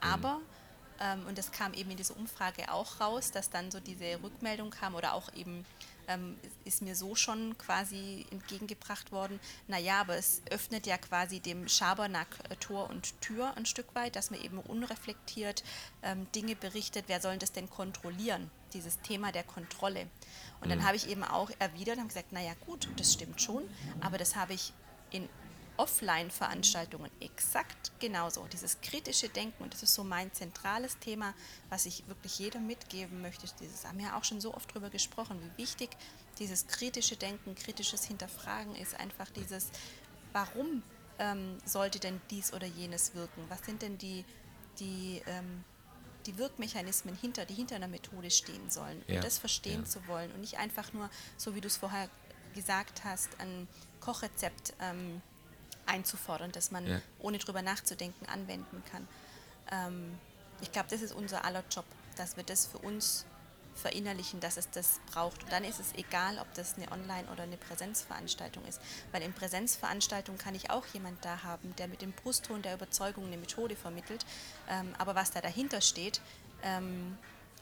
Aber, 0.00 0.40
ähm, 1.00 1.26
und 1.26 1.38
das 1.38 1.50
kam 1.50 1.74
eben 1.74 1.90
in 1.90 1.96
dieser 1.96 2.16
Umfrage 2.16 2.72
auch 2.72 3.00
raus, 3.00 3.32
dass 3.32 3.50
dann 3.50 3.70
so 3.70 3.80
diese 3.80 4.22
Rückmeldung 4.22 4.70
kam 4.70 4.94
oder 4.94 5.14
auch 5.14 5.32
eben 5.34 5.64
ähm, 6.08 6.36
ist 6.64 6.82
mir 6.82 6.94
so 6.94 7.14
schon 7.14 7.56
quasi 7.58 8.26
entgegengebracht 8.30 9.12
worden, 9.12 9.40
naja, 9.68 10.00
aber 10.00 10.16
es 10.16 10.42
öffnet 10.50 10.86
ja 10.86 10.98
quasi 10.98 11.40
dem 11.40 11.68
Schabernack 11.68 12.38
äh, 12.50 12.56
Tor 12.56 12.90
und 12.90 13.20
Tür 13.20 13.56
ein 13.56 13.66
Stück 13.66 13.94
weit, 13.94 14.16
dass 14.16 14.30
man 14.30 14.40
eben 14.40 14.58
unreflektiert 14.58 15.64
ähm, 16.02 16.26
Dinge 16.34 16.56
berichtet, 16.56 17.04
wer 17.08 17.20
soll 17.20 17.38
das 17.38 17.52
denn 17.52 17.70
kontrollieren, 17.70 18.50
dieses 18.72 19.00
Thema 19.00 19.32
der 19.32 19.44
Kontrolle. 19.44 20.06
Und 20.60 20.70
dann 20.70 20.78
mhm. 20.78 20.84
habe 20.84 20.96
ich 20.96 21.08
eben 21.08 21.24
auch 21.24 21.50
erwidert 21.58 21.98
und 21.98 22.08
gesagt, 22.08 22.32
naja 22.32 22.52
gut, 22.66 22.88
das 22.96 23.12
stimmt 23.12 23.40
schon, 23.40 23.62
aber 24.00 24.18
das 24.18 24.36
habe 24.36 24.54
ich 24.54 24.72
in 25.10 25.28
Offline-Veranstaltungen 25.82 27.10
exakt 27.18 27.90
genauso. 27.98 28.46
Dieses 28.52 28.80
kritische 28.82 29.28
Denken, 29.28 29.64
und 29.64 29.74
das 29.74 29.82
ist 29.82 29.94
so 29.94 30.04
mein 30.04 30.32
zentrales 30.32 30.96
Thema, 31.00 31.34
was 31.70 31.86
ich 31.86 32.06
wirklich 32.06 32.38
jedem 32.38 32.68
mitgeben 32.68 33.20
möchte. 33.20 33.48
Dieses 33.60 33.84
haben 33.84 33.98
wir 33.98 34.06
ja 34.06 34.16
auch 34.16 34.22
schon 34.22 34.40
so 34.40 34.54
oft 34.54 34.70
darüber 34.70 34.90
gesprochen, 34.90 35.40
wie 35.42 35.62
wichtig 35.62 35.90
dieses 36.38 36.68
kritische 36.68 37.16
Denken, 37.16 37.56
kritisches 37.56 38.04
Hinterfragen 38.04 38.76
ist. 38.76 38.94
Einfach 38.94 39.28
dieses, 39.30 39.70
warum 40.32 40.84
ähm, 41.18 41.58
sollte 41.64 41.98
denn 41.98 42.20
dies 42.30 42.52
oder 42.52 42.66
jenes 42.66 43.16
wirken? 43.16 43.44
Was 43.48 43.64
sind 43.66 43.82
denn 43.82 43.98
die, 43.98 44.24
die, 44.78 45.20
ähm, 45.26 45.64
die 46.26 46.38
Wirkmechanismen 46.38 47.16
hinter, 47.16 47.44
die 47.44 47.54
hinter 47.54 47.74
einer 47.74 47.88
Methode 47.88 48.30
stehen 48.30 48.70
sollen? 48.70 49.02
Ja. 49.08 49.16
Und 49.16 49.24
das 49.24 49.38
verstehen 49.38 49.82
ja. 49.82 49.88
zu 49.88 50.06
wollen 50.06 50.30
und 50.30 50.42
nicht 50.42 50.58
einfach 50.58 50.92
nur, 50.92 51.10
so 51.36 51.56
wie 51.56 51.60
du 51.60 51.66
es 51.66 51.76
vorher 51.76 52.08
gesagt 52.54 53.02
hast, 53.02 53.40
ein 53.40 53.66
Kochrezept. 53.98 54.74
Ähm, 54.78 55.20
einzufordern, 55.86 56.52
dass 56.52 56.70
man 56.70 56.86
ja. 56.86 57.00
ohne 57.18 57.38
drüber 57.38 57.62
nachzudenken 57.62 58.26
anwenden 58.26 58.82
kann. 58.90 59.08
Ähm, 59.70 60.18
ich 60.60 60.72
glaube, 60.72 60.88
das 60.90 61.02
ist 61.02 61.12
unser 61.12 61.44
aller 61.44 61.64
Job, 61.70 61.84
dass 62.16 62.36
wir 62.36 62.44
das 62.44 62.66
für 62.66 62.78
uns 62.78 63.26
verinnerlichen, 63.74 64.40
dass 64.40 64.56
es 64.56 64.70
das 64.70 65.00
braucht. 65.10 65.42
Und 65.44 65.52
dann 65.52 65.64
ist 65.64 65.80
es 65.80 65.94
egal, 65.94 66.38
ob 66.38 66.52
das 66.54 66.76
eine 66.76 66.90
Online- 66.92 67.28
oder 67.32 67.44
eine 67.44 67.56
Präsenzveranstaltung 67.56 68.64
ist. 68.66 68.80
Weil 69.12 69.22
in 69.22 69.32
Präsenzveranstaltungen 69.32 70.38
kann 70.38 70.54
ich 70.54 70.70
auch 70.70 70.86
jemand 70.92 71.24
da 71.24 71.42
haben, 71.42 71.74
der 71.76 71.88
mit 71.88 72.02
dem 72.02 72.12
Brustton 72.12 72.62
der 72.62 72.74
Überzeugung 72.74 73.26
eine 73.26 73.38
Methode 73.38 73.76
vermittelt. 73.76 74.24
Ähm, 74.68 74.94
aber 74.98 75.14
was 75.14 75.30
da 75.30 75.40
dahinter 75.40 75.80
steht, 75.80 76.20
ähm, 76.62 77.16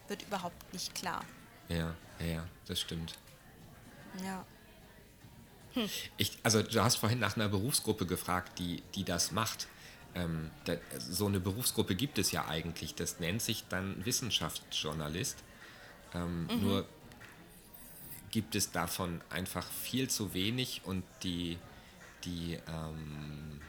wird 0.08 0.22
überhaupt 0.22 0.72
nicht 0.72 0.94
klar. 0.94 1.24
Ja, 1.68 1.94
ja, 2.18 2.46
das 2.66 2.80
stimmt. 2.80 3.16
Ja. 4.24 4.44
Hm. 5.74 5.88
Ich, 6.16 6.38
also 6.42 6.62
du 6.62 6.82
hast 6.82 6.96
vorhin 6.96 7.18
nach 7.18 7.36
einer 7.36 7.48
Berufsgruppe 7.48 8.06
gefragt, 8.06 8.58
die, 8.58 8.82
die 8.94 9.04
das 9.04 9.32
macht. 9.32 9.68
Ähm, 10.14 10.50
da, 10.64 10.74
so 10.98 11.26
eine 11.26 11.40
Berufsgruppe 11.40 11.94
gibt 11.94 12.18
es 12.18 12.32
ja 12.32 12.48
eigentlich. 12.48 12.94
Das 12.94 13.20
nennt 13.20 13.42
sich 13.42 13.64
dann 13.68 14.04
Wissenschaftsjournalist. 14.04 15.38
Ähm, 16.14 16.46
mhm. 16.46 16.60
Nur 16.62 16.86
gibt 18.30 18.54
es 18.54 18.70
davon 18.70 19.20
einfach 19.30 19.66
viel 19.66 20.08
zu 20.08 20.34
wenig 20.34 20.82
und 20.84 21.04
die, 21.22 21.58
die, 22.24 22.58
ähm, 22.68 23.60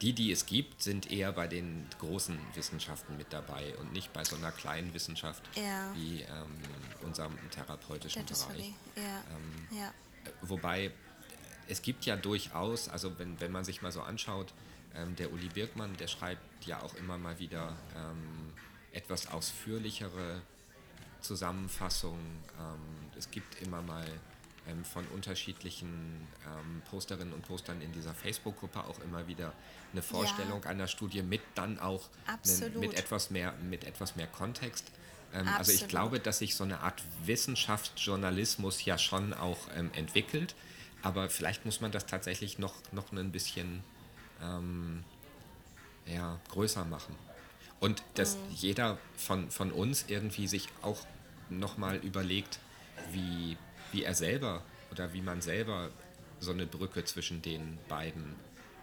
die, 0.00 0.12
die 0.12 0.30
es 0.32 0.46
gibt, 0.46 0.82
sind 0.82 1.10
eher 1.10 1.32
bei 1.32 1.46
den 1.46 1.86
großen 1.98 2.38
Wissenschaften 2.54 3.16
mit 3.16 3.32
dabei 3.32 3.76
und 3.78 3.92
nicht 3.92 4.12
bei 4.12 4.24
so 4.24 4.36
einer 4.36 4.52
kleinen 4.52 4.92
Wissenschaft 4.94 5.42
ja. 5.56 5.92
wie 5.94 6.22
ähm, 6.22 6.62
unserem 7.02 7.34
therapeutischen 7.50 8.24
Bereich. 8.24 8.72
Ja. 8.96 9.24
Ähm, 9.30 9.78
ja. 9.78 9.92
Wobei 10.42 10.92
es 11.68 11.82
gibt 11.82 12.06
ja 12.06 12.16
durchaus, 12.16 12.88
also 12.88 13.18
wenn, 13.18 13.40
wenn 13.40 13.52
man 13.52 13.64
sich 13.64 13.82
mal 13.82 13.92
so 13.92 14.02
anschaut, 14.02 14.52
ähm, 14.94 15.16
der 15.16 15.32
Uli 15.32 15.48
Birkmann, 15.48 15.96
der 15.96 16.08
schreibt 16.08 16.66
ja 16.66 16.82
auch 16.82 16.94
immer 16.94 17.18
mal 17.18 17.38
wieder 17.38 17.76
ähm, 17.96 18.52
etwas 18.92 19.28
ausführlichere 19.28 20.40
Zusammenfassungen. 21.20 22.38
Ähm, 22.58 23.10
es 23.16 23.30
gibt 23.30 23.60
immer 23.62 23.82
mal 23.82 24.06
ähm, 24.68 24.84
von 24.84 25.06
unterschiedlichen 25.08 26.26
ähm, 26.46 26.82
Posterinnen 26.90 27.34
und 27.34 27.42
Postern 27.42 27.80
in 27.80 27.92
dieser 27.92 28.14
Facebook-Gruppe 28.14 28.84
auch 28.84 28.98
immer 29.00 29.26
wieder 29.26 29.52
eine 29.92 30.02
Vorstellung 30.02 30.62
ja. 30.62 30.70
einer 30.70 30.86
Studie 30.86 31.22
mit 31.22 31.42
dann 31.54 31.78
auch 31.78 32.08
ne, 32.60 32.70
mit, 32.78 32.94
etwas 32.94 33.30
mehr, 33.30 33.52
mit 33.68 33.84
etwas 33.84 34.16
mehr 34.16 34.26
Kontext. 34.26 34.90
Ähm, 35.34 35.48
also 35.48 35.72
ich 35.72 35.88
glaube, 35.88 36.20
dass 36.20 36.38
sich 36.38 36.54
so 36.54 36.64
eine 36.64 36.80
Art 36.80 37.02
Wissenschaftsjournalismus 37.24 38.84
ja 38.84 38.98
schon 38.98 39.34
auch 39.34 39.68
entwickelt 39.94 40.54
aber 41.02 41.28
vielleicht 41.28 41.64
muss 41.64 41.80
man 41.80 41.92
das 41.92 42.06
tatsächlich 42.06 42.58
noch, 42.58 42.74
noch 42.92 43.12
ein 43.12 43.32
bisschen 43.32 43.82
ähm, 44.42 45.04
ja, 46.06 46.38
größer 46.50 46.84
machen. 46.84 47.16
Und 47.80 48.02
dass 48.14 48.36
mhm. 48.36 48.40
jeder 48.54 48.98
von, 49.16 49.50
von 49.50 49.70
uns 49.70 50.06
irgendwie 50.08 50.46
sich 50.46 50.68
auch 50.82 51.06
nochmal 51.50 51.96
überlegt, 51.96 52.58
wie, 53.12 53.56
wie 53.92 54.04
er 54.04 54.14
selber 54.14 54.62
oder 54.90 55.12
wie 55.12 55.20
man 55.20 55.40
selber 55.42 55.90
so 56.40 56.52
eine 56.52 56.66
Brücke 56.66 57.04
zwischen 57.04 57.42
den 57.42 57.78
beiden 57.88 58.34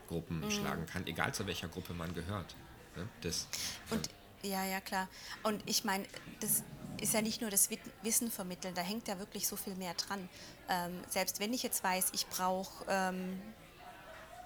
Gruppen 0.08 0.42
mhm. 0.42 0.52
schlagen 0.52 0.86
kann, 0.86 1.08
egal 1.08 1.34
zu 1.34 1.48
welcher 1.48 1.68
Gruppe 1.68 1.94
man 1.94 2.14
gehört. 2.14 2.56
Ne? 2.96 3.08
Das, 3.22 3.48
Und 3.90 4.10
ja, 4.44 4.66
ja, 4.66 4.82
klar. 4.82 5.08
Und 5.44 5.64
ich 5.66 5.84
meine, 5.84 6.06
das 6.40 6.64
ist 7.02 7.14
ja 7.14 7.22
nicht 7.22 7.42
nur 7.42 7.50
das 7.50 7.70
Wissen 8.02 8.32
vermitteln, 8.32 8.74
da 8.76 8.82
hängt 8.82 9.08
ja 9.08 9.20
wirklich 9.20 9.48
so 9.48 9.56
viel 9.56 9.76
mehr 9.76 9.94
dran. 9.94 10.30
Ähm, 10.70 11.02
selbst 11.10 11.40
wenn 11.40 11.54
ich 11.54 11.64
jetzt 11.64 11.84
weiß, 11.84 12.12
ich 12.14 12.28
brauche 12.28 12.86
ähm, 12.88 13.42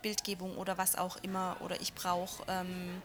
Bildgebung 0.01 0.57
oder 0.57 0.77
was 0.77 0.95
auch 0.95 1.17
immer, 1.17 1.57
oder 1.61 1.79
ich 1.81 1.93
brauche, 1.93 2.43
ähm, 2.47 3.01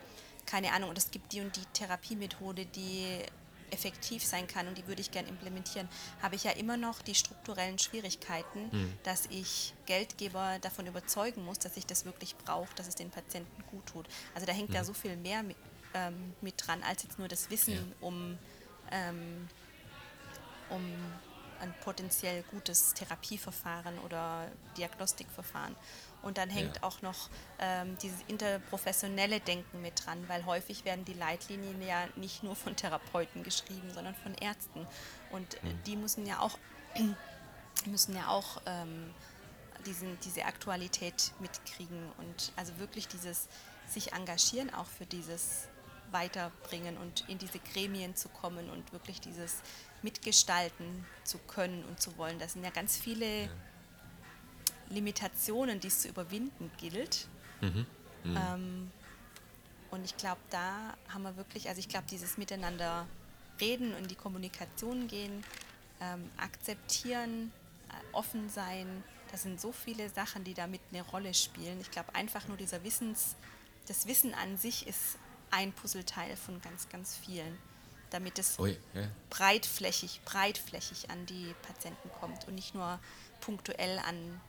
keine 0.47 0.73
Ahnung, 0.73 0.91
und 0.91 0.99
es 0.99 1.11
gibt 1.11 1.33
die 1.33 1.41
und 1.41 1.55
die 1.57 1.65
Therapiemethode, 1.73 2.67
die 2.67 3.19
effektiv 3.73 4.25
sein 4.25 4.47
kann 4.47 4.69
und 4.69 4.77
die 4.77 4.87
würde 4.87 5.01
ich 5.01 5.11
gerne 5.11 5.29
implementieren, 5.29 5.89
habe 6.21 6.37
ich 6.37 6.45
ja 6.45 6.51
immer 6.53 6.77
noch 6.77 7.01
die 7.01 7.15
strukturellen 7.15 7.79
Schwierigkeiten, 7.79 8.69
mhm. 8.71 8.93
dass 9.03 9.27
ich 9.31 9.73
Geldgeber 9.87 10.59
davon 10.61 10.87
überzeugen 10.87 11.45
muss, 11.45 11.59
dass 11.59 11.77
ich 11.77 11.87
das 11.87 12.05
wirklich 12.05 12.37
brauche, 12.37 12.73
dass 12.77 12.87
es 12.87 12.95
den 12.95 13.11
Patienten 13.11 13.65
gut 13.71 13.87
tut. 13.87 14.07
Also 14.35 14.47
da 14.47 14.53
hängt 14.53 14.69
mhm. 14.69 14.75
ja 14.75 14.85
so 14.85 14.93
viel 14.93 15.17
mehr 15.17 15.43
mit, 15.43 15.57
ähm, 15.95 16.35
mit 16.43 16.55
dran, 16.59 16.83
als 16.83 17.03
jetzt 17.03 17.19
nur 17.19 17.29
das 17.29 17.51
Wissen 17.51 17.75
ja. 17.75 18.07
um 18.07 18.39
ähm, 18.93 19.49
um 20.71 20.83
ein 21.61 21.73
potenziell 21.85 22.43
gutes 22.51 22.93
Therapieverfahren 22.95 23.99
oder 24.01 24.49
Diagnostikverfahren. 24.77 25.77
Und 26.21 26.39
dann 26.39 26.51
hängt 26.51 26.77
ja. 26.77 26.83
auch 26.83 27.03
noch 27.03 27.31
ähm, 27.61 27.97
dieses 27.99 28.19
interprofessionelle 28.27 29.41
Denken 29.41 29.81
mit 29.81 30.05
dran, 30.05 30.29
weil 30.29 30.45
häufig 30.45 30.85
werden 30.85 31.05
die 31.05 31.15
Leitlinien 31.15 31.81
ja 31.83 32.07
nicht 32.17 32.43
nur 32.43 32.57
von 32.57 32.75
Therapeuten 32.75 33.45
geschrieben, 33.45 33.91
sondern 33.93 34.15
von 34.15 34.35
Ärzten. 34.35 34.87
Und 35.31 35.63
mhm. 35.63 35.83
die 35.87 35.97
müssen 35.97 36.27
ja 36.27 36.41
auch, 36.41 36.59
müssen 37.87 38.17
ja 38.17 38.29
auch 38.29 38.61
ähm, 38.67 39.15
diesen, 39.87 40.19
diese 40.21 40.45
Aktualität 40.45 41.33
mitkriegen 41.39 42.11
und 42.19 42.53
also 42.57 42.77
wirklich 42.79 43.09
dieses 43.09 43.49
sich 43.89 44.13
engagieren 44.13 44.73
auch 44.75 44.87
für 44.87 45.07
dieses 45.07 45.69
weiterbringen 46.13 46.97
und 46.97 47.29
in 47.29 47.39
diese 47.39 47.59
Gremien 47.59 48.15
zu 48.17 48.29
kommen 48.29 48.71
und 48.71 48.93
wirklich 48.93 49.21
dieses 49.21 49.63
mitgestalten 50.03 51.05
zu 51.25 51.39
können 51.39 51.85
und 51.85 52.01
zu 52.01 52.17
wollen. 52.17 52.39
Das 52.39 52.55
sind 52.55 52.65
ja 52.65 52.71
ganz 52.71 52.97
viele 52.97 53.49
Limitationen, 54.89 55.81
die 55.81 55.89
es 55.89 56.01
zu 56.03 56.09
überwinden 56.09 56.71
gilt. 56.77 57.29
Mhm. 57.61 57.87
Mhm. 58.25 58.37
Ähm, 58.37 58.91
und 59.91 60.05
ich 60.05 60.17
glaube, 60.17 60.41
da 60.51 60.97
haben 61.09 61.23
wir 61.23 61.37
wirklich, 61.37 61.69
also 61.69 61.79
ich 61.79 61.89
glaube, 61.89 62.07
dieses 62.11 62.39
Miteinander 62.39 63.07
reden 63.61 63.95
und 63.95 64.11
die 64.11 64.15
Kommunikation 64.15 65.07
gehen, 65.07 65.45
ähm, 66.01 66.31
akzeptieren, 66.37 67.53
äh, 67.89 68.15
offen 68.15 68.49
sein, 68.49 69.05
das 69.31 69.43
sind 69.43 69.61
so 69.61 69.73
viele 69.73 70.11
Sachen, 70.11 70.45
die 70.45 70.55
damit 70.55 70.81
eine 70.93 71.03
Rolle 71.03 71.33
spielen. 71.33 71.81
Ich 71.81 71.91
glaube, 71.91 72.15
einfach 72.15 72.49
nur 72.49 72.57
dieser 72.57 72.85
Wissens, 72.85 73.37
das 73.89 74.07
Wissen 74.07 74.35
an 74.35 74.59
sich 74.59 74.87
ist 74.87 75.19
ein 75.53 75.73
Puzzleteil 75.73 76.37
von 76.37 76.61
ganz, 76.61 76.89
ganz 76.89 77.17
vielen, 77.17 77.57
damit 78.11 78.39
es 78.39 78.59
Ui, 78.59 78.77
ja. 78.95 79.03
breitflächig, 79.31 80.21
breitflächig 80.25 81.11
an 81.11 81.25
die 81.27 81.55
Patienten 81.63 82.11
kommt 82.21 82.49
und 82.49 82.55
nicht 82.55 82.75
nur 82.75 82.99
punktuell 83.41 83.99
an 84.01 84.41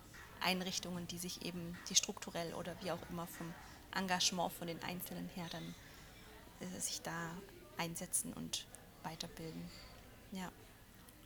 Einrichtungen, 0.41 1.07
die 1.07 1.17
sich 1.17 1.45
eben, 1.45 1.77
die 1.89 1.95
strukturell 1.95 2.53
oder 2.53 2.75
wie 2.81 2.91
auch 2.91 2.99
immer 3.09 3.27
vom 3.27 3.53
Engagement 3.95 4.51
von 4.53 4.67
den 4.67 4.81
Einzelnen 4.83 5.29
her 5.35 5.45
dann 5.51 5.75
äh, 6.61 6.79
sich 6.79 7.01
da 7.01 7.31
einsetzen 7.77 8.33
und 8.33 8.65
weiterbilden. 9.03 9.69
Ja. 10.31 10.51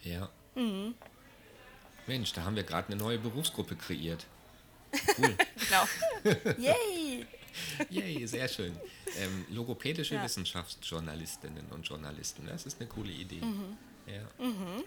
Ja. 0.04 0.30
Mhm. 0.56 0.96
Mensch, 2.08 2.34
da 2.34 2.44
haben 2.44 2.56
wir 2.56 2.64
gerade 2.64 2.88
eine 2.88 2.96
neue 2.98 3.20
Berufsgruppe 3.20 3.76
kreiert. 3.76 4.26
Cool. 5.18 5.36
genau. 5.60 5.84
Yay! 6.58 6.97
Yay, 7.90 8.26
sehr 8.26 8.48
schön. 8.48 8.76
Ähm, 9.18 9.46
logopädische 9.50 10.16
ja. 10.16 10.24
Wissenschaftsjournalistinnen 10.24 11.66
und 11.72 11.88
Journalisten, 11.88 12.46
das 12.48 12.66
ist 12.66 12.80
eine 12.80 12.90
coole 12.90 13.12
Idee. 13.12 13.42
Mhm. 13.42 13.78
Ja, 14.08 14.46
mhm. 14.46 14.84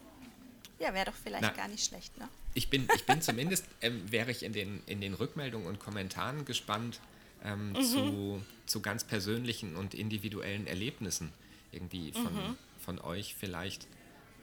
ja 0.78 0.94
wäre 0.94 1.06
doch 1.06 1.14
vielleicht 1.22 1.42
Na, 1.42 1.50
gar 1.50 1.68
nicht 1.68 1.84
schlecht, 1.84 2.16
ne? 2.18 2.28
Ich 2.54 2.68
bin, 2.68 2.88
ich 2.94 3.04
bin 3.04 3.22
zumindest, 3.22 3.64
ähm, 3.80 4.10
wäre 4.10 4.30
ich 4.30 4.42
in 4.42 4.52
den, 4.52 4.82
in 4.86 5.00
den 5.00 5.14
Rückmeldungen 5.14 5.68
und 5.68 5.78
Kommentaren 5.78 6.44
gespannt 6.44 7.00
ähm, 7.44 7.72
mhm. 7.72 7.82
zu, 7.82 8.42
zu 8.66 8.80
ganz 8.80 9.04
persönlichen 9.04 9.76
und 9.76 9.94
individuellen 9.94 10.66
Erlebnissen 10.66 11.32
irgendwie 11.72 12.12
von, 12.12 12.34
mhm. 12.34 12.56
von 12.78 12.98
euch 13.00 13.36
vielleicht, 13.38 13.86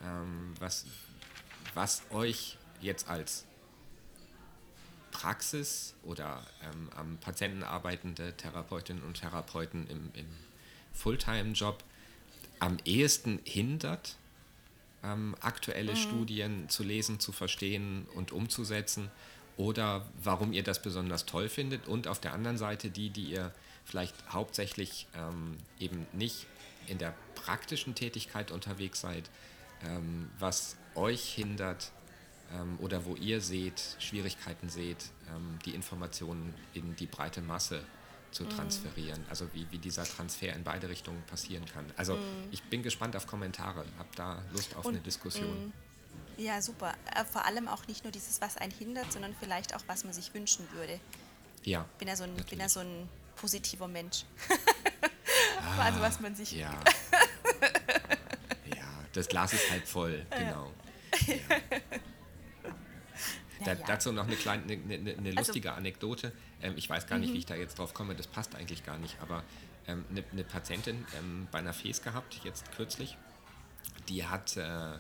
ähm, 0.02 0.54
was, 0.60 0.86
was 1.74 2.04
euch 2.12 2.58
jetzt 2.82 3.10
als 3.10 3.47
Praxis 5.22 5.96
oder 6.04 6.46
ähm, 6.64 6.90
am 6.96 7.18
Patienten 7.18 7.64
arbeitende 7.64 8.34
Therapeutinnen 8.34 9.04
und 9.04 9.20
Therapeuten 9.20 9.88
im, 9.90 10.12
im 10.14 10.28
Fulltime-Job 10.94 11.84
am 12.60 12.78
ehesten 12.86 13.40
hindert, 13.44 14.16
ähm, 15.04 15.36
aktuelle 15.42 15.94
mhm. 15.94 15.98
Studien 15.98 16.70
zu 16.70 16.84
lesen, 16.84 17.20
zu 17.20 17.32
verstehen 17.32 18.06
und 18.14 18.32
umzusetzen 18.32 19.10
oder 19.58 20.06
warum 20.22 20.54
ihr 20.54 20.64
das 20.64 20.82
besonders 20.82 21.26
toll 21.26 21.50
findet 21.50 21.88
und 21.88 22.08
auf 22.08 22.20
der 22.20 22.34
anderen 22.34 22.58
Seite 22.58 22.92
die, 22.92 23.10
die 23.10 23.32
ihr 23.32 23.52
vielleicht 23.86 24.14
hauptsächlich 24.32 25.08
ähm, 25.16 25.58
eben 25.80 26.06
nicht 26.14 26.46
in 26.86 27.00
der 27.00 27.16
praktischen 27.34 27.96
Tätigkeit 27.96 28.52
unterwegs 28.52 29.02
seid, 29.02 29.30
ähm, 29.84 30.30
was 30.38 30.78
euch 30.94 31.34
hindert, 31.34 31.92
ähm, 32.54 32.78
oder 32.80 33.06
wo 33.06 33.16
ihr 33.16 33.42
seht, 33.42 33.82
Schwierigkeiten 34.00 34.70
seht, 34.70 35.12
ähm, 35.30 35.60
die 35.66 35.76
Informationen 35.76 36.54
in 36.74 36.96
die 36.96 37.08
breite 37.08 37.42
Masse 37.42 37.84
zu 38.32 38.44
mhm. 38.44 38.50
transferieren. 38.50 39.22
Mm. 39.22 39.30
Also 39.30 39.48
wie, 39.54 39.68
wie 39.72 39.78
dieser 39.78 40.04
Transfer 40.04 40.54
in 40.54 40.64
beide 40.64 40.90
Richtungen 40.90 41.22
passieren 41.24 41.66
kann. 41.66 41.86
Also 41.96 42.16
mm. 42.16 42.48
ich 42.52 42.62
bin 42.64 42.84
gespannt 42.84 43.16
auf 43.16 43.26
Kommentare, 43.26 43.86
habe 43.98 44.10
da 44.16 44.42
Lust 44.52 44.76
auf 44.76 44.86
Und, 44.86 44.96
eine 44.96 45.04
Diskussion. 45.04 45.68
Mm. 45.68 45.74
Ja, 46.38 46.62
super. 46.62 46.94
Äh, 47.16 47.26
vor 47.26 47.46
allem 47.46 47.68
auch 47.68 47.88
nicht 47.88 48.04
nur 48.04 48.12
dieses, 48.12 48.42
was 48.42 48.58
einen 48.58 48.72
hindert, 48.72 49.12
sondern 49.12 49.36
vielleicht 49.40 49.76
auch, 49.76 49.82
was 49.88 50.04
man 50.04 50.14
sich 50.14 50.34
wünschen 50.34 50.68
würde. 50.74 51.00
Ja. 51.64 51.86
Bin 51.98 52.08
ja 52.08 52.16
so 52.16 52.24
ein, 52.24 52.36
bin 52.50 52.60
ja 52.60 52.70
so 52.70 52.82
ein 52.82 53.10
positiver 53.36 53.88
Mensch. 53.88 54.26
ah, 55.62 55.84
also 55.84 56.02
was 56.02 56.20
man 56.20 56.36
sich. 56.36 56.52
Ja. 56.52 56.72
ja, 58.76 58.86
das 59.14 59.28
Glas 59.28 59.54
ist 59.54 59.72
halb 59.72 59.88
voll, 59.88 60.26
genau. 60.30 60.72
Ja. 61.26 61.36
Da, 63.66 63.74
ja. 63.74 63.80
Dazu 63.86 64.12
noch 64.12 64.28
eine 64.28 64.36
kleine, 64.36 64.64
eine, 64.64 64.94
eine, 64.94 65.12
eine 65.12 65.30
also 65.30 65.40
lustige 65.40 65.70
also, 65.70 65.80
Anekdote. 65.80 66.32
Ähm, 66.62 66.74
ich 66.76 66.90
weiß 66.90 67.08
gar 67.08 67.18
nicht, 67.18 67.30
wie 67.30 67.34
mhm. 67.34 67.40
ich 67.40 67.46
da 67.46 67.56
jetzt 67.56 67.80
drauf 67.80 67.94
komme, 67.94 68.16
das 68.16 68.28
passt 68.28 68.56
eigentlich 68.56 68.86
gar 68.86 68.98
nicht, 68.98 69.18
aber 69.22 69.44
ähm, 69.88 70.06
eine, 70.12 70.24
eine, 70.32 70.44
Patientin 70.44 71.06
ähm, 71.18 71.48
bei 71.52 71.60
einer 71.60 71.74
FES 71.74 72.02
gehabt, 72.02 72.40
jetzt 72.44 72.72
kürzlich, 72.76 73.18
die 74.10 74.26
hat 74.26 74.58
äh, 74.58 74.98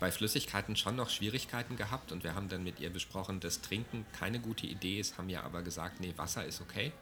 bei 0.00 0.10
Flüssigkeiten 0.10 0.74
schon 0.74 0.96
noch 0.96 1.10
Schwierigkeiten 1.10 1.76
gehabt 1.76 2.12
und 2.12 2.24
wir 2.24 2.34
haben 2.34 2.48
dann 2.48 2.64
mit 2.64 2.80
ihr 2.80 2.90
besprochen, 2.90 3.40
dass 3.40 3.60
Trinken 3.60 4.04
keine 4.18 4.40
gute 4.40 4.66
Idee 4.66 4.98
ist, 4.98 5.18
haben 5.18 5.28
ja 5.28 5.42
aber 5.42 5.62
gesagt, 5.62 6.00
nee, 6.00 6.12
Wasser 6.16 6.44
ist 6.44 6.60
okay, 6.60 6.92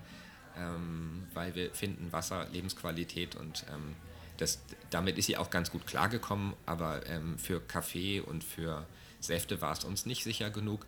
ähm, 0.57 1.27
weil 1.33 1.55
wir 1.55 1.73
finden 1.73 2.13
Wasser 2.13 2.47
Lebensqualität 2.53 3.37
und 3.37 3.65
ähm, 3.73 3.97
das, 4.37 4.59
damit 4.91 5.19
ist 5.19 5.27
sie 5.27 5.37
auch 5.37 5.51
ganz 5.51 5.71
gut 5.71 5.87
klargekommen, 5.87 6.55
aber 6.67 7.07
ähm, 7.07 7.39
für 7.39 7.61
Kaffee 7.61 8.21
und 8.21 8.43
für 8.43 8.87
Säfte 9.21 9.61
war 9.61 9.73
es 9.73 9.85
uns 9.85 10.07
nicht 10.07 10.25
sicher 10.25 10.51
genug. 10.51 10.87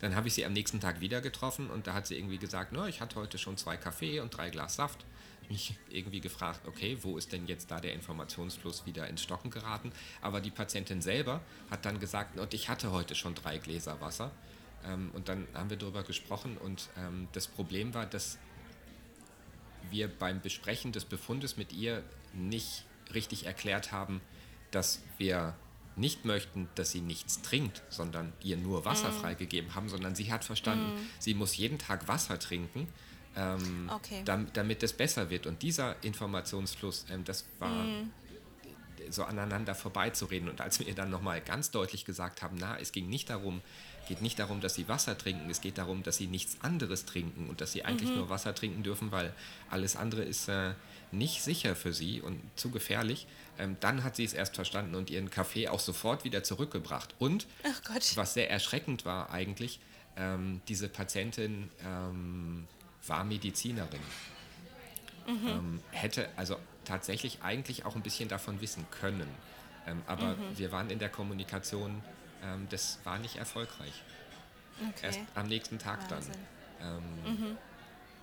Dann 0.00 0.14
habe 0.14 0.28
ich 0.28 0.34
sie 0.34 0.44
am 0.44 0.52
nächsten 0.52 0.80
Tag 0.80 1.00
wieder 1.00 1.20
getroffen 1.20 1.70
und 1.70 1.86
da 1.86 1.94
hat 1.94 2.06
sie 2.06 2.16
irgendwie 2.16 2.38
gesagt, 2.38 2.72
no, 2.72 2.86
ich 2.86 3.00
hatte 3.00 3.16
heute 3.16 3.38
schon 3.38 3.56
zwei 3.56 3.76
Kaffee 3.76 4.20
und 4.20 4.36
drei 4.36 4.50
Glas 4.50 4.76
Saft. 4.76 5.04
Mich 5.48 5.74
irgendwie 5.90 6.20
gefragt, 6.20 6.60
okay, 6.66 6.98
wo 7.02 7.18
ist 7.18 7.32
denn 7.32 7.46
jetzt 7.46 7.70
da 7.70 7.80
der 7.80 7.92
Informationsfluss 7.92 8.86
wieder 8.86 9.08
ins 9.08 9.22
Stocken 9.22 9.50
geraten? 9.50 9.92
Aber 10.22 10.40
die 10.40 10.50
Patientin 10.50 11.02
selber 11.02 11.40
hat 11.70 11.84
dann 11.84 12.00
gesagt, 12.00 12.38
und 12.38 12.54
ich 12.54 12.68
hatte 12.68 12.92
heute 12.92 13.14
schon 13.14 13.34
drei 13.34 13.58
Gläser 13.58 14.00
Wasser. 14.00 14.30
Ähm, 14.86 15.10
und 15.14 15.28
dann 15.28 15.46
haben 15.54 15.70
wir 15.70 15.76
darüber 15.76 16.02
gesprochen 16.02 16.56
und 16.56 16.88
ähm, 16.98 17.28
das 17.32 17.46
Problem 17.46 17.94
war, 17.94 18.06
dass 18.06 18.38
wir 19.90 20.08
beim 20.08 20.40
Besprechen 20.40 20.92
des 20.92 21.04
Befundes 21.04 21.56
mit 21.56 21.72
ihr 21.72 22.02
nicht 22.32 22.84
richtig 23.12 23.46
erklärt 23.46 23.92
haben, 23.92 24.20
dass 24.70 25.02
wir 25.18 25.54
nicht 25.96 26.24
möchten, 26.24 26.68
dass 26.74 26.90
sie 26.90 27.00
nichts 27.00 27.42
trinkt, 27.42 27.82
sondern 27.88 28.32
ihr 28.42 28.56
nur 28.56 28.84
Wasser 28.84 29.10
mm. 29.10 29.20
freigegeben 29.20 29.74
haben, 29.74 29.88
sondern 29.88 30.14
sie 30.14 30.32
hat 30.32 30.44
verstanden, 30.44 30.94
mm. 30.94 31.08
sie 31.18 31.34
muss 31.34 31.56
jeden 31.56 31.78
Tag 31.78 32.08
Wasser 32.08 32.38
trinken, 32.38 32.88
ähm, 33.36 33.90
okay. 33.92 34.22
damit, 34.24 34.56
damit 34.56 34.82
es 34.82 34.92
besser 34.92 35.30
wird. 35.30 35.46
Und 35.46 35.62
dieser 35.62 36.02
Informationsfluss, 36.02 37.06
ähm, 37.10 37.24
das 37.24 37.44
war 37.58 37.84
mm. 37.84 38.10
so 39.10 39.24
aneinander 39.24 39.74
vorbeizureden. 39.74 40.48
Und 40.48 40.60
als 40.60 40.80
wir 40.80 40.88
ihr 40.88 40.94
dann 40.94 41.10
nochmal 41.10 41.40
ganz 41.40 41.70
deutlich 41.70 42.04
gesagt 42.04 42.42
haben, 42.42 42.56
na, 42.58 42.78
es 42.78 42.92
ging 42.92 43.08
nicht 43.08 43.30
darum, 43.30 43.62
geht 44.06 44.22
nicht 44.22 44.38
darum, 44.38 44.60
dass 44.60 44.74
sie 44.74 44.88
Wasser 44.88 45.16
trinken, 45.16 45.48
es 45.50 45.60
geht 45.60 45.78
darum, 45.78 46.02
dass 46.02 46.16
sie 46.16 46.26
nichts 46.26 46.56
anderes 46.62 47.04
trinken 47.04 47.48
und 47.48 47.60
dass 47.60 47.72
sie 47.72 47.84
eigentlich 47.84 48.10
mhm. 48.10 48.16
nur 48.16 48.28
Wasser 48.30 48.54
trinken 48.54 48.82
dürfen, 48.82 49.12
weil 49.12 49.32
alles 49.70 49.96
andere 49.96 50.22
ist 50.22 50.48
äh, 50.48 50.74
nicht 51.12 51.42
sicher 51.42 51.76
für 51.76 51.92
sie 51.92 52.20
und 52.20 52.40
zu 52.56 52.70
gefährlich. 52.70 53.26
Ähm, 53.58 53.76
dann 53.80 54.02
hat 54.04 54.16
sie 54.16 54.24
es 54.24 54.32
erst 54.32 54.56
verstanden 54.56 54.94
und 54.94 55.10
ihren 55.10 55.30
Kaffee 55.30 55.68
auch 55.68 55.80
sofort 55.80 56.24
wieder 56.24 56.42
zurückgebracht. 56.42 57.14
Und 57.18 57.46
was 58.16 58.34
sehr 58.34 58.50
erschreckend 58.50 59.04
war 59.04 59.30
eigentlich, 59.30 59.80
ähm, 60.16 60.60
diese 60.68 60.88
Patientin 60.88 61.70
ähm, 61.84 62.66
war 63.06 63.24
Medizinerin. 63.24 64.00
Mhm. 65.26 65.48
Ähm, 65.48 65.80
hätte 65.90 66.28
also 66.36 66.56
tatsächlich 66.84 67.42
eigentlich 67.42 67.84
auch 67.84 67.96
ein 67.96 68.02
bisschen 68.02 68.28
davon 68.28 68.60
wissen 68.60 68.86
können. 68.90 69.28
Ähm, 69.86 70.02
aber 70.06 70.36
mhm. 70.36 70.58
wir 70.58 70.72
waren 70.72 70.90
in 70.90 70.98
der 70.98 71.08
Kommunikation, 71.08 72.02
ähm, 72.44 72.66
das 72.70 72.98
war 73.04 73.18
nicht 73.18 73.36
erfolgreich. 73.36 74.02
Okay. 74.80 75.06
Erst 75.06 75.20
am 75.34 75.46
nächsten 75.46 75.78
Tag 75.78 76.10
Wahnsinn. 76.10 76.34
dann. 76.80 77.24
Mhm. 77.24 77.58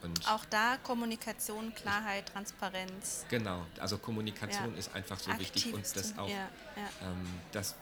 Und 0.04 0.28
auch 0.28 0.46
da 0.46 0.78
Kommunikation, 0.78 1.74
Klarheit, 1.76 2.28
Transparenz. 2.28 3.26
Genau, 3.30 3.66
also 3.80 3.98
Kommunikation 3.98 4.74
ja. 4.74 4.80
ist 4.80 4.96
einfach 4.96 5.20
so 5.20 5.32
Aktives 5.32 5.56
wichtig 5.56 5.74
und 5.74 5.96
das 5.96 6.18
auch, 6.18 6.28
ja, 6.28 6.50
ja. 6.76 7.08
Ähm, 7.08 7.40
das, 7.52 7.76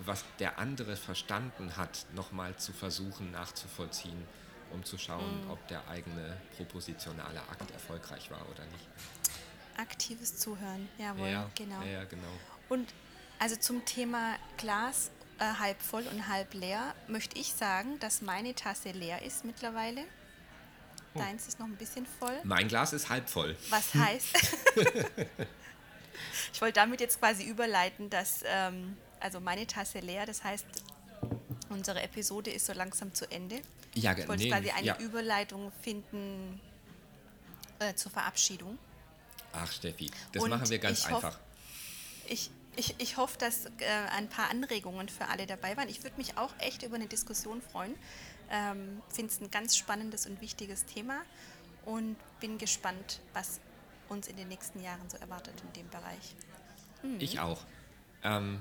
was 0.00 0.24
der 0.38 0.58
andere 0.58 0.96
verstanden 0.96 1.76
hat, 1.76 2.06
nochmal 2.14 2.54
zu 2.56 2.72
versuchen 2.72 3.30
nachzuvollziehen, 3.30 4.26
um 4.72 4.84
zu 4.84 4.98
schauen, 4.98 5.44
mhm. 5.44 5.50
ob 5.50 5.66
der 5.68 5.86
eigene 5.88 6.36
propositionale 6.56 7.40
Akt 7.48 7.70
erfolgreich 7.70 8.30
war 8.30 8.42
oder 8.50 8.64
nicht. 8.66 8.86
Aktives 9.78 10.36
Zuhören, 10.36 10.88
jawohl, 10.98 11.28
ja, 11.28 11.50
genau. 11.54 11.82
Ja, 11.82 12.04
genau. 12.04 12.28
Und 12.68 12.92
also 13.38 13.56
zum 13.56 13.84
Thema 13.84 14.36
Glas 14.58 15.10
äh, 15.38 15.44
halb 15.58 15.80
voll 15.82 16.04
und 16.06 16.28
halb 16.28 16.54
leer 16.54 16.94
möchte 17.08 17.38
ich 17.38 17.52
sagen, 17.52 17.98
dass 18.00 18.22
meine 18.22 18.54
Tasse 18.54 18.90
leer 18.90 19.22
ist 19.22 19.44
mittlerweile. 19.44 20.02
Oh. 21.14 21.18
Deins 21.18 21.46
ist 21.46 21.58
noch 21.58 21.66
ein 21.66 21.76
bisschen 21.76 22.06
voll. 22.06 22.36
Mein 22.44 22.68
Glas 22.68 22.92
ist 22.92 23.08
halb 23.08 23.28
voll. 23.28 23.56
Was 23.70 23.94
heißt? 23.94 24.36
ich 26.52 26.60
wollte 26.60 26.74
damit 26.74 27.00
jetzt 27.00 27.18
quasi 27.18 27.44
überleiten, 27.44 28.10
dass 28.10 28.40
ähm, 28.44 28.96
also 29.20 29.40
meine 29.40 29.66
Tasse 29.66 30.00
leer, 30.00 30.26
das 30.26 30.44
heißt, 30.44 30.66
unsere 31.70 32.02
Episode 32.02 32.50
ist 32.50 32.66
so 32.66 32.72
langsam 32.72 33.14
zu 33.14 33.30
Ende. 33.30 33.60
Ja, 33.94 34.16
ich 34.16 34.28
wollte 34.28 34.42
nee, 34.44 34.50
quasi 34.50 34.70
eine 34.70 34.86
ja. 34.86 34.98
Überleitung 34.98 35.72
finden 35.82 36.60
äh, 37.78 37.94
zur 37.94 38.12
Verabschiedung. 38.12 38.78
Ach, 39.52 39.70
Steffi, 39.70 40.10
das 40.32 40.42
Und 40.42 40.50
machen 40.50 40.68
wir 40.68 40.78
ganz 40.78 41.06
einfach. 41.06 41.34
Hoff, 41.34 41.40
ich, 42.28 42.50
ich, 42.76 42.94
ich 42.98 43.16
hoffe, 43.16 43.38
dass 43.38 43.66
äh, 43.66 43.70
ein 44.12 44.28
paar 44.28 44.50
Anregungen 44.50 45.08
für 45.08 45.26
alle 45.28 45.46
dabei 45.46 45.76
waren. 45.76 45.88
Ich 45.88 46.02
würde 46.02 46.16
mich 46.16 46.36
auch 46.36 46.52
echt 46.58 46.82
über 46.82 46.96
eine 46.96 47.06
Diskussion 47.06 47.62
freuen. 47.62 47.94
Ähm, 48.50 49.02
Finde 49.08 49.32
es 49.32 49.40
ein 49.40 49.50
ganz 49.50 49.76
spannendes 49.76 50.26
und 50.26 50.40
wichtiges 50.40 50.84
Thema 50.84 51.22
und 51.84 52.16
bin 52.40 52.58
gespannt, 52.58 53.20
was 53.32 53.60
uns 54.08 54.28
in 54.28 54.36
den 54.36 54.48
nächsten 54.48 54.82
Jahren 54.82 55.08
so 55.08 55.16
erwartet 55.16 55.54
in 55.66 55.72
dem 55.82 55.88
Bereich. 55.88 56.34
Mhm. 57.02 57.20
Ich 57.20 57.40
auch. 57.40 57.60
Ähm, 58.22 58.60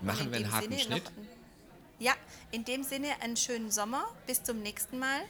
machen 0.00 0.30
wir 0.30 0.38
einen 0.38 0.52
harten 0.52 0.70
Sinne 0.70 0.82
Schnitt? 0.82 1.06
Ein, 1.06 1.28
ja, 1.98 2.14
in 2.50 2.64
dem 2.64 2.82
Sinne 2.82 3.08
einen 3.20 3.36
schönen 3.36 3.70
Sommer. 3.70 4.04
Bis 4.26 4.42
zum 4.42 4.60
nächsten 4.60 4.98
Mal. 4.98 5.22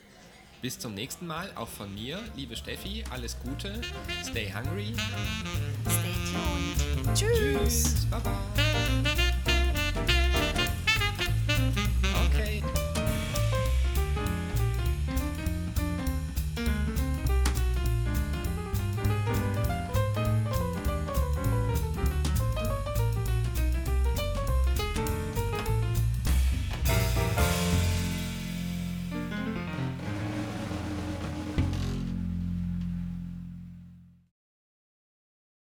Bis 0.63 0.79
zum 0.79 0.95
nächsten 0.95 1.27
Mal, 1.27 1.51
auch 1.57 1.69
von 1.69 1.93
mir, 1.93 2.23
liebe 2.37 2.57
Steffi, 2.57 3.05
alles 3.11 3.37
Gute, 3.41 3.81
stay 4.23 4.53
hungry. 4.53 4.95
Stay 5.89 6.15
tuned. 6.31 6.82
Tschüss. 7.15 7.39
Tschüss. 7.39 8.07
Bye 8.11 8.21
bye. 8.21 9.22